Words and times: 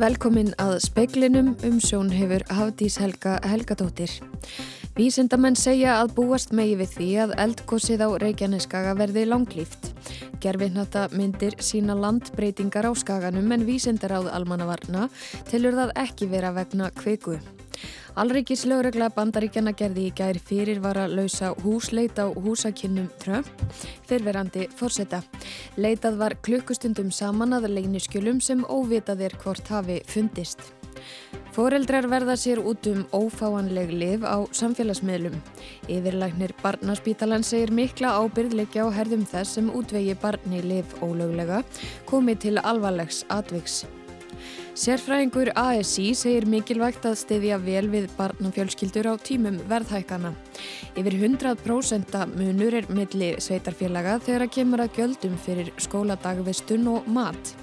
Velkomin 0.00 0.54
að 0.56 0.78
speiklinum 0.80 1.50
um 1.66 1.74
sjón 1.76 2.08
hefur 2.14 2.40
Hafdís 2.48 2.94
Helga 3.02 3.34
Helgadóttir. 3.44 4.08
Vísindamenn 4.96 5.58
segja 5.60 5.98
að 5.98 6.14
búast 6.16 6.54
megi 6.56 6.78
við 6.80 6.94
því 6.94 7.08
að 7.26 7.36
eldkossið 7.44 8.06
á 8.06 8.08
Reykjaneskaga 8.22 8.96
verði 8.96 9.26
langlýft. 9.28 9.92
Gerfinnata 10.40 11.10
myndir 11.12 11.58
sína 11.60 11.98
landbreytingar 12.00 12.88
á 12.88 12.96
skaganum 12.96 13.52
en 13.52 13.68
vísindaráð 13.68 14.32
almannavarna 14.32 15.10
tilur 15.52 15.76
það 15.76 15.96
ekki 16.08 16.32
vera 16.32 16.56
vegna 16.56 16.88
kveiku. 16.96 17.36
Alrikis 18.18 18.64
lögregla 18.66 19.06
bandaríkjana 19.14 19.72
gerði 19.78 20.08
í 20.08 20.14
gær 20.16 20.38
fyrir 20.42 20.80
var 20.82 20.98
að 20.98 21.14
lausa 21.20 21.52
húsleit 21.62 22.18
á 22.18 22.26
húsakinnum 22.26 23.06
Trump 23.22 23.46
fyrverandi 24.08 24.66
fórseta. 24.74 25.22
Leitað 25.78 26.18
var 26.18 26.36
klukkustundum 26.42 27.12
saman 27.14 27.54
að 27.54 27.70
leiniskjölum 27.76 28.42
sem 28.42 28.64
óvitað 28.66 29.26
er 29.28 29.38
hvort 29.44 29.70
hafi 29.70 30.00
fundist. 30.10 30.72
Fóreldrar 31.54 32.06
verða 32.10 32.36
sér 32.38 32.60
út 32.62 32.86
um 32.90 33.04
ófáanleg 33.14 33.90
liv 33.94 34.26
á 34.26 34.42
samfélagsmiðlum. 34.54 35.38
Yfirlæknir 35.90 36.54
Barnaspítalan 36.62 37.46
segir 37.46 37.72
mikla 37.74 38.12
ábyrðleikja 38.20 38.86
á 38.86 38.88
herðum 38.94 39.24
þess 39.26 39.58
sem 39.58 39.70
útvegi 39.70 40.18
barni 40.18 40.62
liv 40.62 40.98
ólöglega 41.02 41.62
komið 42.10 42.44
til 42.46 42.58
alvarlegs 42.62 43.24
atviks. 43.30 43.84
Sérfræðingur 44.78 45.50
ASI 45.58 46.12
segir 46.14 46.44
mikilvægt 46.46 47.06
að 47.08 47.16
stiðja 47.18 47.56
vel 47.64 47.88
við 47.90 48.06
barnafjölskyldur 48.14 49.08
á 49.10 49.14
tímum 49.18 49.58
verðhækana. 49.70 50.30
Yfir 50.94 51.16
100% 51.18 52.14
munur 52.36 52.76
er 52.78 52.86
milli 52.94 53.32
sveitarfélaga 53.42 54.20
þegar 54.22 54.46
að 54.46 54.54
kemur 54.54 54.84
að 54.84 54.94
gjöldum 55.00 55.34
fyrir 55.42 55.72
skóladagvistun 55.82 56.86
og 56.92 57.10
mat. 57.10 57.54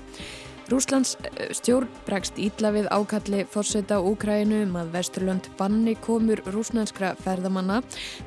Rúslands 0.68 1.16
eh, 1.24 1.54
stjórn 1.56 1.88
bregst 2.04 2.36
ítla 2.44 2.74
við 2.76 2.90
ákalli 2.92 3.46
fórseta 3.48 4.02
Úkrænu 4.04 4.66
um 4.66 4.76
að 4.82 4.92
Vesturlönd 4.98 5.48
banni 5.56 5.96
komur 6.04 6.42
rúsnænskra 6.52 7.14
ferðamanna. 7.24 7.80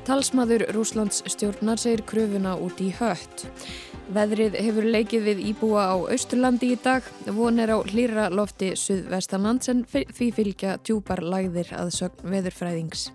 Talsmaður 0.09 0.65
Rúslands 0.73 1.21
stjórnar 1.29 1.77
segir 1.77 2.01
kröfuna 2.09 2.57
út 2.57 2.81
í 2.81 2.89
hött. 2.97 3.45
Veðrið 4.11 4.57
hefur 4.59 4.87
leikið 4.91 5.21
við 5.29 5.43
íbúa 5.53 5.85
á 5.87 5.95
Austurlandi 5.95 6.73
í 6.73 6.79
dag. 6.83 7.05
Von 7.31 7.63
er 7.63 7.71
á 7.71 7.79
hlýra 7.79 8.27
lofti 8.27 8.73
suðvestanlands 8.75 9.71
en 9.71 9.85
því 9.87 10.27
fylgja 10.35 10.75
djúpar 10.83 11.23
lagðir 11.23 11.71
að 11.79 11.95
sögn 12.01 12.35
veðurfræðings. 12.35 13.07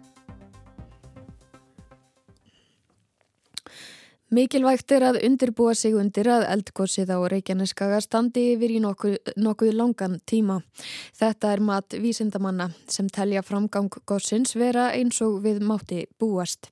Mikilvægt 4.27 4.91
er 4.91 5.05
að 5.07 5.21
undirbúa 5.23 5.71
sig 5.79 5.93
undir 5.95 6.27
að 6.27 6.49
eldgósið 6.51 7.13
á 7.15 7.19
Reykjaneskaga 7.31 8.01
standi 8.03 8.43
yfir 8.57 8.73
í 8.75 8.81
nokkuð, 8.83 9.13
nokkuð 9.39 9.77
langan 9.79 10.17
tíma. 10.27 10.57
Þetta 11.15 11.53
er 11.55 11.61
mat 11.63 11.95
vísindamanna 12.03 12.67
sem 12.91 13.07
telja 13.07 13.45
framgang 13.47 13.87
gósins 14.03 14.57
vera 14.59 14.89
eins 14.99 15.21
og 15.23 15.37
við 15.45 15.61
mátti 15.63 16.01
búast. 16.19 16.67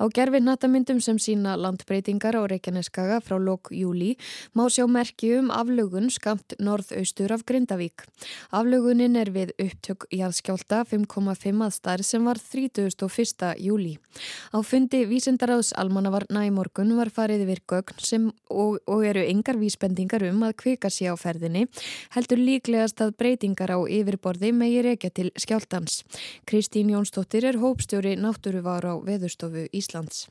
Á 0.00 0.08
gerfi 0.08 0.40
natamyndum 0.40 1.02
sem 1.04 1.20
sína 1.20 1.58
landbreytingar 1.60 2.38
á 2.40 2.48
Reykjaneskaga 2.48 3.20
frá 3.20 3.36
lok 3.36 3.68
júli 3.68 4.14
má 4.56 4.64
sjá 4.72 4.88
merki 4.88 5.34
um 5.36 5.52
aflugun 5.52 6.08
skamt 6.08 6.56
norðaustur 6.56 7.36
af 7.36 7.44
Grindavík. 7.44 8.08
Aflugunin 8.48 9.20
er 9.20 9.28
við 9.28 9.52
upptök 9.60 10.08
jæðskjálta 10.08 10.86
5,5 10.88 11.68
að 11.68 11.76
starf 11.76 12.08
sem 12.08 12.24
var 12.24 12.40
31. 12.40 13.52
júli. 13.60 13.98
Á 14.56 14.64
fundi 14.64 15.04
vísindaráðs 15.04 15.76
almannavarna 15.76 16.48
í 16.48 16.54
morgun 16.94 17.02
var 17.02 17.10
farið 17.10 17.42
yfir 17.44 17.60
gögn 17.66 18.02
sem 18.02 18.26
og, 18.50 18.78
og 18.86 19.04
eru 19.04 19.22
yngar 19.26 19.56
vísbendingar 19.58 20.22
um 20.28 20.42
að 20.46 20.54
kvika 20.62 20.90
sé 20.90 21.08
á 21.10 21.14
ferðinni 21.18 21.66
heldur 22.14 22.38
líklegast 22.38 23.00
að 23.02 23.16
breytingar 23.18 23.74
á 23.74 23.78
yfirborði 23.82 24.52
megir 24.52 24.86
ekki 24.94 25.10
til 25.10 25.30
skjáltans. 25.34 26.04
Kristín 26.46 26.92
Jónsdóttir 26.92 27.44
er 27.44 27.58
hópstjóri 27.58 28.14
náttúruvar 28.16 28.84
á 28.86 28.94
Veðurstofu 29.02 29.66
Íslands. 29.72 30.28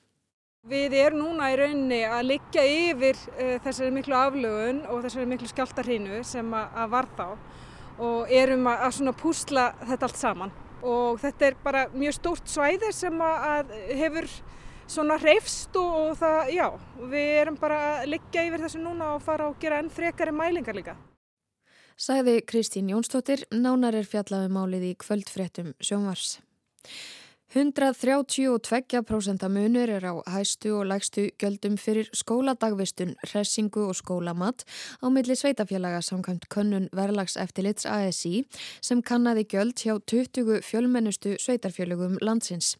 Við 0.63 0.95
erum 0.95 1.19
núna 1.25 1.51
í 1.51 1.59
rauninni 1.59 2.01
að 2.07 2.29
liggja 2.31 2.63
yfir 2.63 3.19
uh, 3.35 3.59
þessari 3.65 3.91
miklu 3.91 4.15
aflögun 4.15 4.83
og 4.87 5.03
þessari 5.03 5.27
miklu 5.27 5.51
skjáltarhínu 5.51 6.23
sem 6.23 6.55
að, 6.55 6.79
að 6.79 6.93
var 6.95 7.11
þá 7.17 7.27
og 8.03 8.31
erum 8.31 8.67
að, 8.71 8.87
að 9.03 9.15
púsla 9.19 9.71
þetta 9.83 10.07
allt 10.07 10.21
saman 10.21 10.59
og 10.83 11.19
þetta 11.19 11.45
er 11.47 11.59
bara 11.63 11.87
mjög 11.91 12.15
stórt 12.15 12.49
svæði 12.51 12.89
sem 12.95 13.21
að 13.23 13.71
hefur 13.91 14.31
svona 14.87 15.17
hreifst 15.21 15.75
og, 15.79 15.95
og 16.03 16.17
það, 16.19 16.51
já, 16.55 16.67
við 17.13 17.31
erum 17.41 17.57
bara 17.59 17.79
að 17.87 18.11
liggja 18.13 18.45
yfir 18.47 18.63
þessu 18.65 18.83
núna 18.83 19.13
og 19.15 19.25
fara 19.25 19.49
og 19.49 19.57
gera 19.61 19.81
enn 19.81 19.91
frekari 19.93 20.35
mælingar 20.35 20.77
líka. 20.77 20.95
Sæði 21.99 22.39
Kristín 22.49 22.89
Jónsdóttir, 22.89 23.45
nánar 23.53 23.95
er 23.95 24.07
fjallaði 24.09 24.49
um 24.49 24.57
málið 24.57 24.87
í 24.89 24.93
kvöldfréttum 24.99 25.75
sjónvars. 25.77 26.39
132% 27.53 29.45
munur 29.53 29.89
er 29.93 30.01
á 30.09 30.13
hæstu 30.25 30.71
og 30.73 30.87
lægstu 30.89 31.29
göldum 31.37 31.75
fyrir 31.77 32.07
skóladagvistun, 32.09 33.13
hressingu 33.29 33.83
og 33.85 33.93
skólamat 33.93 34.65
á 34.97 35.05
milli 35.13 35.35
sveitafélaga 35.37 36.01
samkvæmt 36.01 36.49
könnun 36.49 36.89
verðlags 36.89 37.37
eftirlits 37.37 37.85
ASI 37.85 38.41
sem 38.81 39.03
kannaði 39.05 39.43
göld 39.53 39.77
hjá 39.77 39.99
20 40.01 40.65
fjölmennustu 40.65 41.35
sveitarfélögum 41.37 42.17
landsins. 42.25 42.73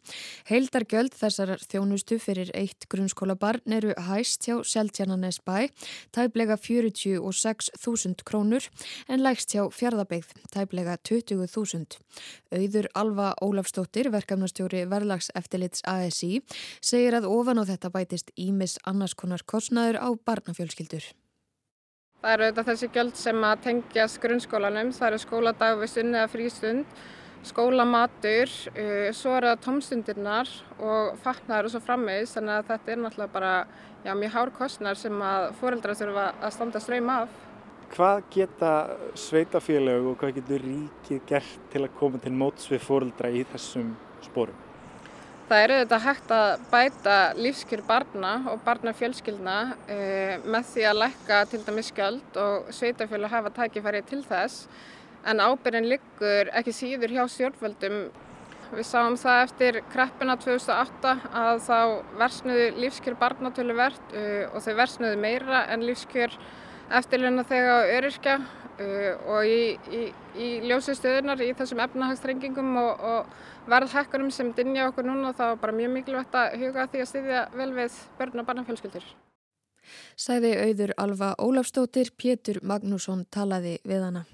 Heildar 0.50 0.90
göld 0.90 1.13
þessar 1.13 1.53
þjónustu 1.61 2.17
fyrir 2.17 2.50
eitt 2.57 2.90
grunnskólabarn 2.90 3.78
eru 3.78 3.94
hæst 4.09 4.50
hjá 4.50 4.57
Seltjarnanes 4.66 5.38
bæ, 5.45 5.69
tæplega 6.17 6.57
46.000 6.57 8.25
krónur 8.25 8.66
en 9.07 9.22
lægst 9.22 9.53
hjá 9.53 9.69
fjardabegð, 9.69 10.34
tæplega 10.50 10.97
20.000. 10.97 12.01
Auður 12.53 12.90
Alva 12.95 13.34
Ólafstóttir, 13.41 14.09
verkefnastjóð 14.09 14.62
Framkvæmdastjóri 14.63 14.88
verðlags 14.90 15.29
eftirlits 15.35 15.84
ASI 15.85 16.41
segir 16.81 17.16
að 17.18 17.28
ofan 17.28 17.59
á 17.59 17.63
þetta 17.68 17.91
bætist 17.91 18.31
ímis 18.38 18.78
annars 18.85 19.13
konar 19.13 19.44
kostnaður 19.46 20.00
á 20.00 20.09
barnafjölskyldur. 20.25 21.03
Það 22.24 22.34
eru 22.34 22.46
auðvitað 22.46 22.69
þessi 22.69 22.90
gjöld 22.94 23.16
sem 23.19 23.44
að 23.44 23.63
tengjast 23.66 24.22
grunnskólanum, 24.23 24.94
það 24.96 25.07
eru 25.09 25.19
skóladagvistun 25.19 26.16
eða 26.16 26.29
frístund, 26.31 26.85
skólamatur, 27.44 28.53
uh, 28.72 29.09
svo 29.12 29.34
eru 29.35 29.50
það 29.52 29.63
tómstundirnar 29.66 30.53
og 30.79 31.18
fatnaður 31.19 31.68
og 31.68 31.73
svo 31.73 31.81
frammeðis 31.84 32.38
þannig 32.38 32.56
að 32.56 32.69
þetta 32.69 32.94
er 32.94 33.02
náttúrulega 33.03 33.34
bara 33.34 33.56
já, 34.06 34.13
mjög 34.16 34.38
hár 34.38 34.53
kostnar 34.56 34.96
sem 34.96 35.19
að 35.19 35.50
fóreldrar 35.59 36.00
þurfa 36.00 36.29
að 36.40 36.56
standa 36.56 36.79
ströym 36.79 37.12
af. 37.12 37.35
Hvað 37.94 38.23
geta 38.31 38.72
sveitafélag 39.19 40.07
og 40.07 40.16
hvað 40.22 40.40
getur 40.40 40.63
ríkið 40.63 41.22
gert 41.28 41.69
til 41.75 41.84
að 41.84 41.94
koma 42.00 42.23
til 42.23 42.31
móts 42.34 42.72
við 42.72 42.81
fóreldra 42.88 43.29
í 43.29 43.44
þessum 43.52 43.91
spórum? 44.25 44.61
Það 45.44 45.61
eru 45.66 45.78
þetta 45.81 45.97
hægt 46.06 46.31
að 46.34 46.61
bæta 46.72 47.16
lífskjör 47.35 47.81
barna 47.85 48.31
og 48.50 48.61
barnafjölskyldna 48.63 49.57
e, 49.91 49.97
með 50.47 50.69
því 50.72 50.85
að 50.89 51.00
lækka 51.01 51.39
til 51.51 51.59
dæmis 51.66 51.89
skjöld 51.91 52.39
og 52.39 52.69
sveitafjölu 52.73 53.29
hafa 53.29 53.51
tækifæri 53.57 54.01
til 54.07 54.22
þess 54.25 54.67
en 55.28 55.44
ábyrgin 55.44 55.89
liggur 55.91 56.51
ekki 56.56 56.73
síður 56.75 57.13
hjá 57.16 57.25
stjórnvöldum. 57.31 58.00
Við 58.73 58.88
sáum 58.88 59.19
það 59.19 59.44
eftir 59.44 59.81
kreppina 59.94 60.38
2008 60.41 61.13
að 61.44 61.59
þá 61.67 61.78
versnuðu 62.23 62.66
lífskjör 62.79 63.19
barnatölu 63.19 63.75
verðt 63.78 64.16
e, 64.16 64.23
og 64.47 64.63
þau 64.63 64.73
versnuðu 64.79 65.19
meira 65.22 65.66
en 65.75 65.84
lífskjör 65.85 66.40
eftirluna 66.99 67.45
þegar 67.47 67.95
öryrkja 67.97 68.37
Uh, 68.73 69.19
og 69.29 69.45
í, 69.45 69.75
í, 69.93 69.99
í 70.33 70.45
ljósi 70.65 70.95
stöðunar 70.97 71.37
í 71.45 71.51
þessum 71.53 71.77
efnahagstrengingum 71.83 72.71
og, 72.81 73.03
og 73.05 73.67
verðhækkunum 73.69 74.31
sem 74.33 74.49
dinja 74.57 74.87
okkur 74.89 75.05
núna 75.05 75.29
þá 75.37 75.43
er 75.51 75.59
bara 75.61 75.75
mjög 75.77 75.91
mikilvægt 75.93 76.37
að 76.40 76.55
huga 76.57 76.87
því 76.90 77.03
að 77.03 77.09
styðja 77.11 77.43
vel 77.53 77.67
við 77.75 77.99
börn 78.17 78.41
og 78.41 78.47
barnafjölskyldur. 78.47 79.05
Sæði 80.17 80.55
auður 80.63 80.95
Alfa 81.05 81.29
Ólafstóttir, 81.37 82.09
Pétur 82.17 82.63
Magnússon 82.66 83.28
talaði 83.29 83.75
við 83.85 84.07
hana. 84.07 84.25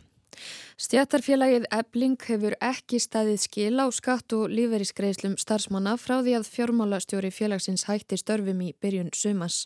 Stjættarfélagið 0.79 1.65
Ebling 1.75 2.13
hefur 2.23 2.53
ekki 2.63 3.01
staðið 3.03 3.41
skil 3.43 3.81
á 3.83 3.91
skatt 3.91 4.31
og 4.31 4.45
lífeyriskreislum 4.47 5.33
starfsmanna 5.35 5.97
frá 5.99 6.21
því 6.21 6.37
að 6.37 6.45
fjármálastjóri 6.53 7.31
félagsins 7.35 7.83
hætti 7.89 8.15
störfum 8.15 8.61
í 8.63 8.69
byrjun 8.79 9.09
sumas. 9.11 9.65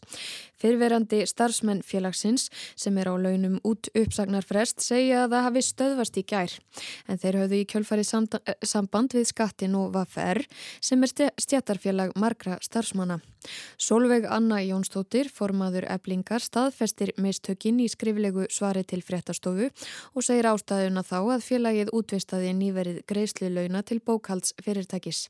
Fyrverandi 0.58 1.20
starfsmenn 1.30 1.84
félagsins 1.86 2.48
sem 2.74 2.98
er 2.98 3.12
á 3.14 3.14
launum 3.14 3.60
út 3.62 3.92
uppsagnarfrest 3.94 4.82
segja 4.82 5.28
að 5.28 5.36
það 5.36 5.46
hafi 5.50 5.64
stöðvast 5.68 6.18
í 6.18 6.24
gær 6.34 6.56
en 7.06 7.22
þeir 7.22 7.38
höfðu 7.44 7.60
í 7.60 7.70
kjölfari 7.76 8.08
samband 8.10 9.14
við 9.14 9.30
skattin 9.30 9.78
og 9.78 9.94
vaffer 9.94 10.42
sem 10.82 11.06
er 11.06 11.14
stjættarfélag 11.38 12.18
margra 12.18 12.58
starfsmanna. 12.66 13.20
Solveig 13.76 14.26
Anna 14.32 14.62
Jónsdóttir, 14.64 15.28
formaður 15.28 15.84
Eblingar, 15.92 16.40
staðfestir 16.40 17.12
mistökin 17.20 17.82
í 17.84 17.90
skriflegu 17.92 18.48
svari 18.54 18.86
til 18.88 19.02
fréttastofu 19.04 19.68
og 19.68 20.24
segir 20.26 20.48
ástæðuna 20.48 21.03
þá 21.08 21.18
að 21.36 21.46
félagið 21.48 21.92
útvistaði 21.96 22.54
nýverið 22.58 23.02
greiðslu 23.10 23.50
launa 23.54 23.84
til 23.84 24.00
bókalds 24.04 24.56
fyrirtækis. 24.64 25.28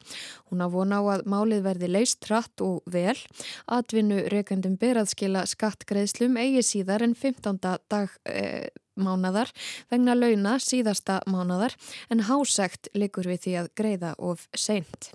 Hún 0.49 0.63
á 0.63 0.67
vona 0.71 1.01
á 1.01 1.03
að 1.17 1.25
málið 1.29 1.65
verði 1.67 1.89
leist 1.91 2.21
trætt 2.25 2.63
og 2.65 2.85
vel. 2.85 3.17
Atvinnu 3.67 4.23
rekandum 4.33 4.77
beraðskila 4.81 5.45
skattgreiðslum 5.49 6.39
eigi 6.41 6.63
síðar 6.73 7.05
en 7.05 7.17
15. 7.17 7.59
dag... 7.89 8.15
Eh, 8.29 8.69
mánadar 8.93 9.49
vegna 9.89 10.13
launa 10.13 10.59
síðasta 10.61 11.19
mánadar 11.25 11.73
en 12.13 12.25
hásegt 12.27 12.91
likur 12.93 13.25
við 13.31 13.39
því 13.45 13.53
að 13.63 13.69
greiða 13.79 14.11
of 14.21 14.45
seint. 14.53 15.09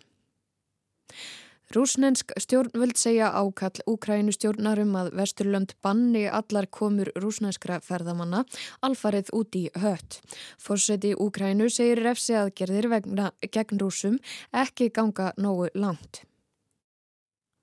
Rúsnensk 1.68 2.32
stjórnvöld 2.40 2.96
segja 2.96 3.28
ákall 3.36 3.82
Úkrænustjórnarum 3.84 4.94
að 4.96 5.10
Vesturlönd 5.18 5.74
banni 5.84 6.22
allar 6.24 6.64
komur 6.72 7.10
rúsnenskra 7.20 7.76
ferðamanna 7.84 8.46
alfarið 8.88 9.28
út 9.36 9.58
í 9.58 9.66
hött. 9.76 10.16
Fórseti 10.56 11.10
Úkrænu 11.12 11.66
segir 11.68 12.00
refsi 12.00 12.38
aðgerðir 12.40 12.88
vegna 12.88 13.26
gegn 13.52 13.82
rúsum 13.82 14.16
ekki 14.56 14.88
ganga 14.96 15.34
nógu 15.36 15.68
langt. 15.74 16.22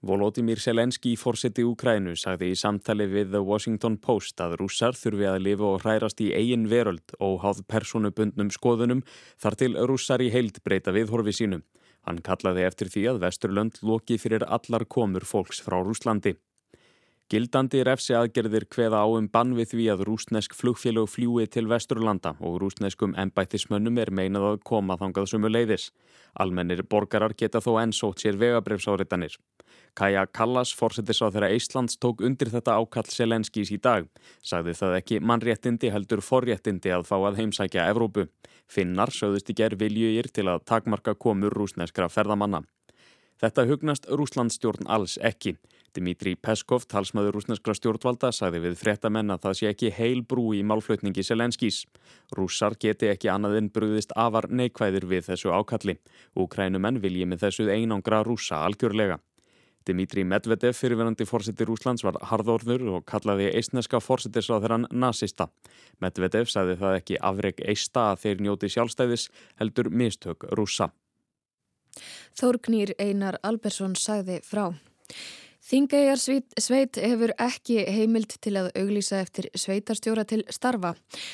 Volodymyr 0.05 0.61
Selenski, 0.61 1.15
fórseti 1.17 1.65
Úkrænu, 1.65 2.13
sagði 2.13 2.51
í 2.53 2.59
samtali 2.61 3.07
við 3.09 3.31
The 3.33 3.41
Washington 3.41 3.97
Post 3.97 4.37
að 4.37 4.59
rússar 4.61 4.93
þurfi 4.93 5.25
að 5.31 5.39
lifa 5.47 5.71
og 5.71 5.81
hrærast 5.81 6.21
í 6.21 6.29
eigin 6.29 6.69
veröld 6.69 7.17
og 7.17 7.39
háð 7.41 7.65
personubundnum 7.65 8.53
skoðunum 8.53 9.01
þar 9.41 9.57
til 9.63 9.71
rússar 9.89 10.21
í 10.21 10.29
heild 10.29 10.61
breyta 10.61 10.93
við 10.93 11.09
horfi 11.09 11.33
sínum. 11.41 11.65
Hann 12.05 12.21
kallaði 12.25 12.65
eftir 12.67 12.91
því 12.93 13.03
að 13.11 13.21
Vesturlönd 13.23 13.79
loki 13.81 14.19
fyrir 14.21 14.45
allar 14.45 14.85
komur 14.85 15.25
fólks 15.25 15.61
frá 15.65 15.79
Rúslandi. 15.81 16.35
Gildandi 17.25 17.79
refsi 17.81 18.13
aðgerðir 18.13 18.67
hveða 18.69 18.99
á 19.01 19.09
um 19.09 19.25
bann 19.33 19.55
við 19.57 19.71
því 19.71 19.85
að 19.89 20.01
rúsnesk 20.05 20.53
flugfélög 20.53 21.07
fljúi 21.09 21.47
til 21.49 21.63
Vesturlanda 21.71 22.35
og 22.37 22.59
rúsneskum 22.61 23.15
ennbættismönnum 23.17 23.97
er 24.03 24.11
meinað 24.13 24.45
að 24.51 24.59
koma 24.69 24.93
þangað 24.99 25.31
sumu 25.31 25.49
leiðis. 25.49 25.87
Almennir 26.37 26.83
borgarar 26.85 27.33
geta 27.33 27.63
þó 27.65 27.79
enn 27.81 27.95
sótt 27.97 28.21
sér 28.21 28.37
vegabrefsáritanir. 28.37 29.39
Kaja 29.97 30.27
Kallas, 30.29 30.75
fórsetis 30.77 31.23
á 31.25 31.33
þeirra 31.33 31.49
Íslands, 31.55 31.97
tók 31.97 32.21
undir 32.21 32.51
þetta 32.53 32.77
ákall 32.77 33.09
Selenskís 33.09 33.73
í 33.73 33.81
dag. 33.81 34.05
Sagði 34.45 34.75
það 34.77 34.97
ekki 34.99 35.19
mannréttindi 35.25 35.89
heldur 35.95 36.21
forréttindi 36.21 36.93
að 36.93 37.07
fá 37.09 37.15
að 37.23 37.39
heimsækja 37.41 37.87
Evrópu. 37.89 38.27
Finnar 38.69 39.09
sögðust 39.09 39.49
í 39.49 39.57
gerð 39.57 39.81
viljugir 39.81 40.29
til 40.29 40.45
að 40.51 40.61
takmarka 40.69 41.17
komur 41.17 41.57
rúsneskra 41.57 42.05
ferðamanna. 42.05 42.61
Þetta 43.41 43.65
hugnast 43.67 44.05
Rúslandstjórn 44.13 44.85
alls 44.85 45.17
ekki. 45.25 45.55
Dimitri 45.95 46.35
Peskov, 46.35 46.83
talsmaður 46.91 47.37
rúsneskra 47.37 47.75
stjórnvalda, 47.77 48.31
sagði 48.35 48.61
við 48.65 48.79
fréttamenn 48.81 49.31
að 49.31 49.45
það 49.45 49.57
sé 49.59 49.69
ekki 49.71 49.91
heil 49.95 50.23
brú 50.27 50.49
í 50.55 50.63
málflutningi 50.67 51.23
Selenskís. 51.23 51.83
Rússar 52.35 52.75
geti 52.79 53.07
ekki 53.11 53.31
annað 53.31 53.59
en 53.61 53.69
brúðist 53.71 54.11
afar 54.19 54.49
neikvæðir 54.51 55.07
við 55.07 55.29
þessu 55.29 55.53
ákalli. 55.55 55.95
Úkrænumenn 56.35 56.99
vilji 57.03 57.29
með 57.29 57.45
þessu 57.45 57.69
einangra 57.71 58.23
rúsa 58.27 58.65
algjörlega. 58.65 59.21
Dimitri 59.85 60.23
Medvedev, 60.25 60.73
fyrirverandi 60.73 61.27
fórseti 61.29 61.65
Rúslands, 61.67 62.03
var 62.03 62.17
harðorður 62.31 62.87
og 62.97 63.05
kallaði 63.05 63.51
eistneska 63.53 63.99
fórsetisráðherran 64.01 64.87
nazista. 64.89 65.51
Medvedev 66.01 66.49
sagði 66.49 66.79
það 66.81 66.99
ekki 66.99 67.19
afreg 67.21 67.61
eista 67.69 68.09
að 68.11 68.23
þeir 68.23 68.43
njóti 68.47 68.71
sjálfstæðis 68.73 69.27
heldur 69.61 69.91
mistök 69.93 70.47
rúsa. 70.57 70.89
Þórgnýr 72.35 72.95
Einar 72.99 73.37
Albersson 73.45 73.93
sagði 73.95 74.41
frá. 74.43 74.71
Þingæjar 75.65 76.19
sveit 76.61 76.97
hefur 77.01 77.31
ekki 77.41 77.79
heimild 77.89 78.35
til 78.37 78.51
að 78.59 78.67
auglýsa 78.77 79.17
eftir 79.23 79.47
sveitarstjóra 79.57 80.21
til 80.29 80.43
starfa. 80.53 80.91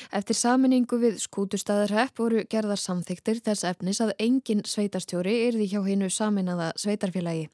Eftir 0.08 0.38
saminningu 0.38 0.96
við 1.02 1.18
skútustæðarhepp 1.20 2.16
voru 2.16 2.46
gerðar 2.48 2.80
samþyktir 2.80 3.42
þess 3.44 3.66
efnis 3.68 4.00
að 4.00 4.14
engin 4.24 4.62
sveitarstjóri 4.64 5.34
erði 5.50 5.66
hjá 5.74 5.82
hennu 5.84 6.08
saminaða 6.08 6.70
sveitarfélagi. 6.80 7.50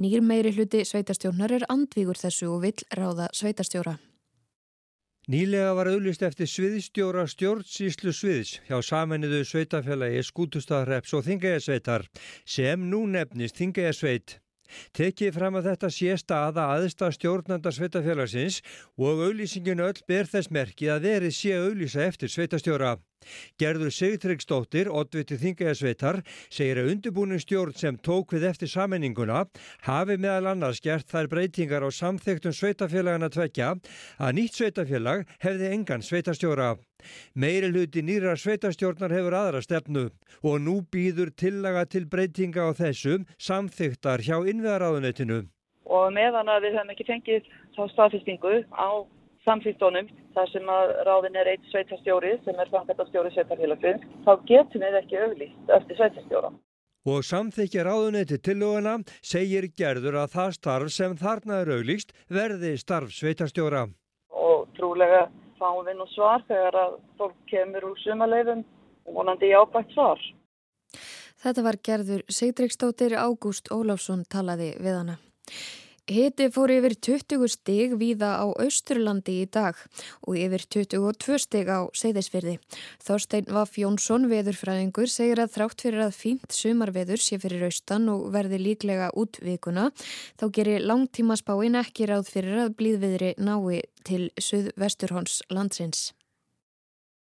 Nýr 0.00 0.24
meiri 0.24 0.54
hluti 0.56 0.86
sveitarstjónar 0.88 1.52
er 1.52 1.66
andvígur 1.68 2.16
þessu 2.16 2.48
og 2.54 2.64
vill 2.64 2.80
ráða 2.96 3.28
sveitarstjóra. 3.36 3.98
Nýlega 5.28 5.74
var 5.76 5.86
auðlist 5.92 6.24
eftir 6.26 6.48
sviðstjóra 6.50 7.28
stjórnsýslu 7.30 8.10
sviðs 8.16 8.56
hjá 8.66 8.80
saminniðu 8.82 9.44
sveitarfélagi 9.46 10.24
skútustæðarhepps 10.26 11.12
og 11.12 11.28
þingæjarsveitar 11.28 12.08
sem 12.48 12.88
nú 12.88 13.04
nefnist 13.06 13.60
þingæjarsveit. 13.60 14.41
Tekið 14.96 15.34
fram 15.36 15.58
að 15.58 15.68
þetta 15.70 15.90
sé 15.92 16.16
staða 16.20 16.66
aðsta 16.76 17.10
stjórnanda 17.16 17.72
sveitafélagsins 17.74 18.60
og 18.98 19.24
auðlýsinginu 19.28 19.88
öll 19.88 20.04
ber 20.08 20.30
þess 20.30 20.52
merki 20.54 20.90
að 20.92 21.08
verið 21.08 21.36
sé 21.38 21.56
auðlýsa 21.58 22.06
eftir 22.06 22.32
sveitastjóra. 22.32 22.96
Gerður 23.60 23.92
Sigtryggsdóttir, 23.94 24.90
oddviti 24.90 25.38
þingæðasveitar, 25.40 26.22
segir 26.52 26.82
að 26.82 26.92
undirbúinu 26.94 27.40
stjórn 27.42 27.76
sem 27.78 27.98
tók 27.98 28.34
við 28.36 28.48
eftir 28.52 28.70
samenninguna 28.72 29.44
hafi 29.86 30.18
meðal 30.18 30.52
annars 30.52 30.82
gert 30.84 31.10
þær 31.10 31.30
breytingar 31.32 31.86
á 31.86 31.90
samþektum 31.92 32.54
sveitafélagana 32.56 33.30
tvekja 33.32 33.74
að 34.18 34.34
nýtt 34.38 34.58
sveitafélag 34.58 35.26
hefði 35.42 35.72
engan 35.76 36.04
sveitastjóra. 36.06 36.74
Meiri 37.34 37.70
hluti 37.72 38.02
nýra 38.06 38.34
sveitastjórnar 38.38 39.14
hefur 39.14 39.36
aðra 39.38 39.62
stefnu 39.64 40.04
og 40.42 40.60
nú 40.66 40.78
býður 40.94 41.32
tillaga 41.34 41.84
til 41.86 42.04
breytinga 42.10 42.68
á 42.68 42.70
þessum 42.78 43.26
samþyktar 43.38 44.22
hjá 44.26 44.38
innveðaráðunetinu. 44.52 45.42
Og 45.92 46.12
meðan 46.14 46.48
að 46.48 46.68
við 46.68 46.78
höfum 46.78 46.92
ekki 46.94 47.08
fengið 47.08 47.48
þá 47.76 47.82
staðfestingu 47.94 48.54
á 48.70 48.88
samþýttónum 49.46 50.10
þar 50.34 50.50
sem 50.52 50.68
að 50.74 50.92
ráðin 51.08 51.38
er 51.40 51.50
eitt 51.52 51.70
sveitastjóri 51.70 52.34
sem 52.44 52.60
er 52.60 52.70
fangatastjóri 52.72 53.32
sveitafélagsins, 53.34 54.04
þá 54.26 54.32
getum 54.50 54.84
við 54.84 54.98
ekki 55.02 55.20
auglýst 55.22 55.72
eftir 55.78 56.00
sveitastjóra. 56.00 56.52
Og 57.02 57.24
samþykja 57.26 57.82
ráðunetti 57.88 58.38
tillöguna 58.38 58.98
segir 59.26 59.66
gerður 59.74 60.20
að 60.22 60.34
það 60.36 60.52
starf 60.58 60.92
sem 60.94 61.16
þarna 61.18 61.62
er 61.64 61.72
auglýst 61.76 62.14
verði 62.30 62.76
starf 62.78 63.10
sveitastjóra. 63.16 63.88
Og 64.30 64.68
trúlega 64.76 65.24
fáum 65.58 65.82
við 65.86 65.98
nú 65.98 66.06
svar 66.14 66.46
þegar 66.46 66.78
að 66.84 66.94
fólk 67.18 67.36
kemur 67.50 67.90
úr 67.90 67.98
sumaleifum 68.04 68.62
og 69.06 69.18
vonandi 69.18 69.50
í 69.50 69.56
ábætt 69.58 69.90
svar. 69.96 70.22
Þetta 71.42 71.66
var 71.66 71.78
gerður 71.82 72.22
Sigdriksdóttir 72.30 73.16
Ágúst 73.18 73.72
Óláfsson 73.74 74.22
talaði 74.30 74.76
við 74.78 74.98
hana. 75.00 75.16
Hiti 76.10 76.48
fór 76.50 76.72
yfir 76.74 76.96
20 76.98 77.46
stig 77.46 77.92
víða 77.94 78.32
á 78.42 78.50
Austurlandi 78.50 79.36
í 79.38 79.46
dag 79.46 79.76
og 80.26 80.34
yfir 80.34 80.64
22 80.74 81.36
stig 81.38 81.68
á 81.70 81.86
Seyðisfyrði. 81.94 82.56
Þorstein 82.98 83.46
Vaff 83.46 83.78
Jónsson, 83.78 84.26
veðurfræðingur, 84.26 85.06
segir 85.06 85.38
að 85.38 85.52
þrátt 85.54 85.84
fyrir 85.86 86.02
að 86.02 86.16
fínt 86.18 86.50
sumarveður 86.50 87.22
sé 87.22 87.38
fyrir 87.38 87.68
austan 87.68 88.10
og 88.10 88.32
verði 88.34 88.58
líklega 88.58 89.12
út 89.14 89.38
vikuna, 89.46 89.92
þá 90.42 90.44
gerir 90.58 90.82
langtíma 90.82 91.38
spáin 91.38 91.78
ekki 91.78 92.10
ráð 92.10 92.26
fyrir 92.34 92.64
að 92.64 92.74
blíðviðri 92.82 93.36
nái 93.38 93.86
til 94.02 94.26
Suðvesturhóns 94.42 95.38
landsins. 95.54 96.10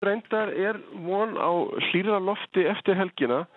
Reyndar 0.05 0.53
er 0.53 0.77
von 1.01 1.33
á 1.33 1.49
hlýra 1.89 2.21
lofti 2.21 2.69
eftir 2.69 2.93
helgina 3.01 3.47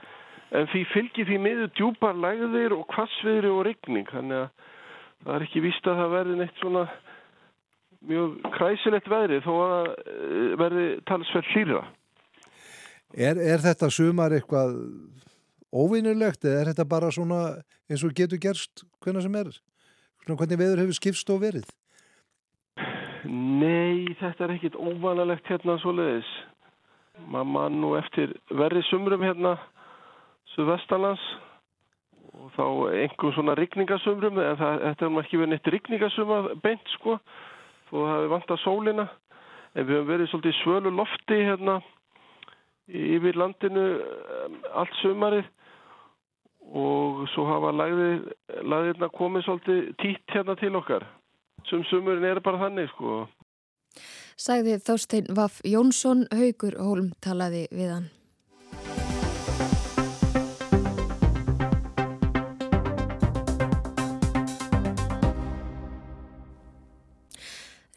en 0.57 0.65
því 0.73 0.87
fylgir 0.97 1.29
því 1.29 1.41
miður 1.45 1.71
djúpar 1.77 2.17
lægðir 2.17 2.73
og 2.73 2.89
kvassviðri 2.89 3.53
og 3.53 3.67
regning, 3.69 4.09
þannig 4.09 4.47
að 4.47 4.69
það 5.25 5.37
er 5.37 5.47
ekki 5.47 5.65
víst 5.65 5.89
að 5.89 6.03
það 6.03 6.13
verði 6.17 6.37
neitt 6.41 6.61
svona 6.61 6.85
mjög 8.11 8.37
kræsilegt 8.57 9.09
veðri 9.13 9.41
þó 9.45 9.53
að 9.61 9.89
eh, 9.89 10.53
verði 10.61 10.87
talsveld 11.09 11.51
hlýra. 11.55 11.83
Er, 13.11 13.41
er 13.41 13.65
þetta 13.65 13.91
sumar 13.91 14.33
eitthvað 14.37 14.77
óvinnulegt 15.71 16.47
eða 16.47 16.61
er 16.61 16.71
þetta 16.71 16.87
bara 16.91 17.11
svona 17.15 17.41
eins 17.91 18.05
og 18.07 18.15
getur 18.17 18.41
gerst 18.43 18.85
hvernig 19.03 19.27
sem 19.27 19.37
er? 19.41 19.51
Svona 20.25 20.39
hvernig 20.41 20.61
veður 20.61 20.85
hefur 20.85 20.99
skipst 20.99 21.33
og 21.35 21.43
verið? 21.43 21.67
Nei, 23.27 24.09
þetta 24.21 24.47
er 24.47 24.55
ekkit 24.57 24.79
óvanalegt 24.79 25.49
hérna 25.51 25.77
svo 25.83 25.93
leiðis. 25.93 26.31
Mamma 27.31 27.67
nú 27.69 27.93
eftir 27.99 28.33
verri 28.57 28.81
sumrum 28.89 29.23
hérna 29.27 29.59
svo 30.55 30.65
vestanlands 30.71 31.25
og 32.31 32.51
þá 32.55 32.65
einhver 32.95 33.35
svona 33.35 33.55
rigningasumrum 33.59 34.39
en 34.39 34.59
það, 34.59 34.83
þetta 34.87 35.07
er 35.07 35.23
ekki 35.23 35.41
verið 35.41 35.53
neitt 35.55 35.73
rigningasuma 35.75 36.43
beint 36.63 36.93
sko 36.97 37.17
þó 37.91 37.97
það 37.97 38.13
hefur 38.15 38.35
vant 38.35 38.53
að 38.55 38.63
sólina. 38.65 39.07
En 39.75 39.87
við 39.87 39.97
höfum 39.97 40.11
verið 40.11 40.31
svolítið 40.31 40.59
svölu 40.59 40.93
lofti 40.95 41.41
hérna 41.47 41.79
yfir 42.91 43.39
landinu 43.39 43.87
um, 44.03 44.61
allt 44.83 44.95
sumarið. 45.03 45.49
Og 46.71 47.25
svo 47.33 47.47
hafa 47.49 47.73
lagðir, 47.75 48.21
lagðirna 48.63 49.09
komið 49.15 49.47
svolítið 49.47 49.91
títt 50.03 50.35
hérna 50.35 50.55
til 50.59 50.75
okkar. 50.79 51.07
Sem 51.71 51.83
sumurinn 51.91 52.27
er 52.27 52.43
bara 52.45 52.63
þannig 52.67 52.91
sko. 52.95 53.25
Sæði 54.41 54.79
Þorstein 54.87 55.35
Vaff 55.37 55.59
Jónsson 55.67 56.25
Haugur 56.31 56.79
Hólm 56.79 57.13
talaði 57.25 57.67
við 57.75 57.95
hann 57.97 58.09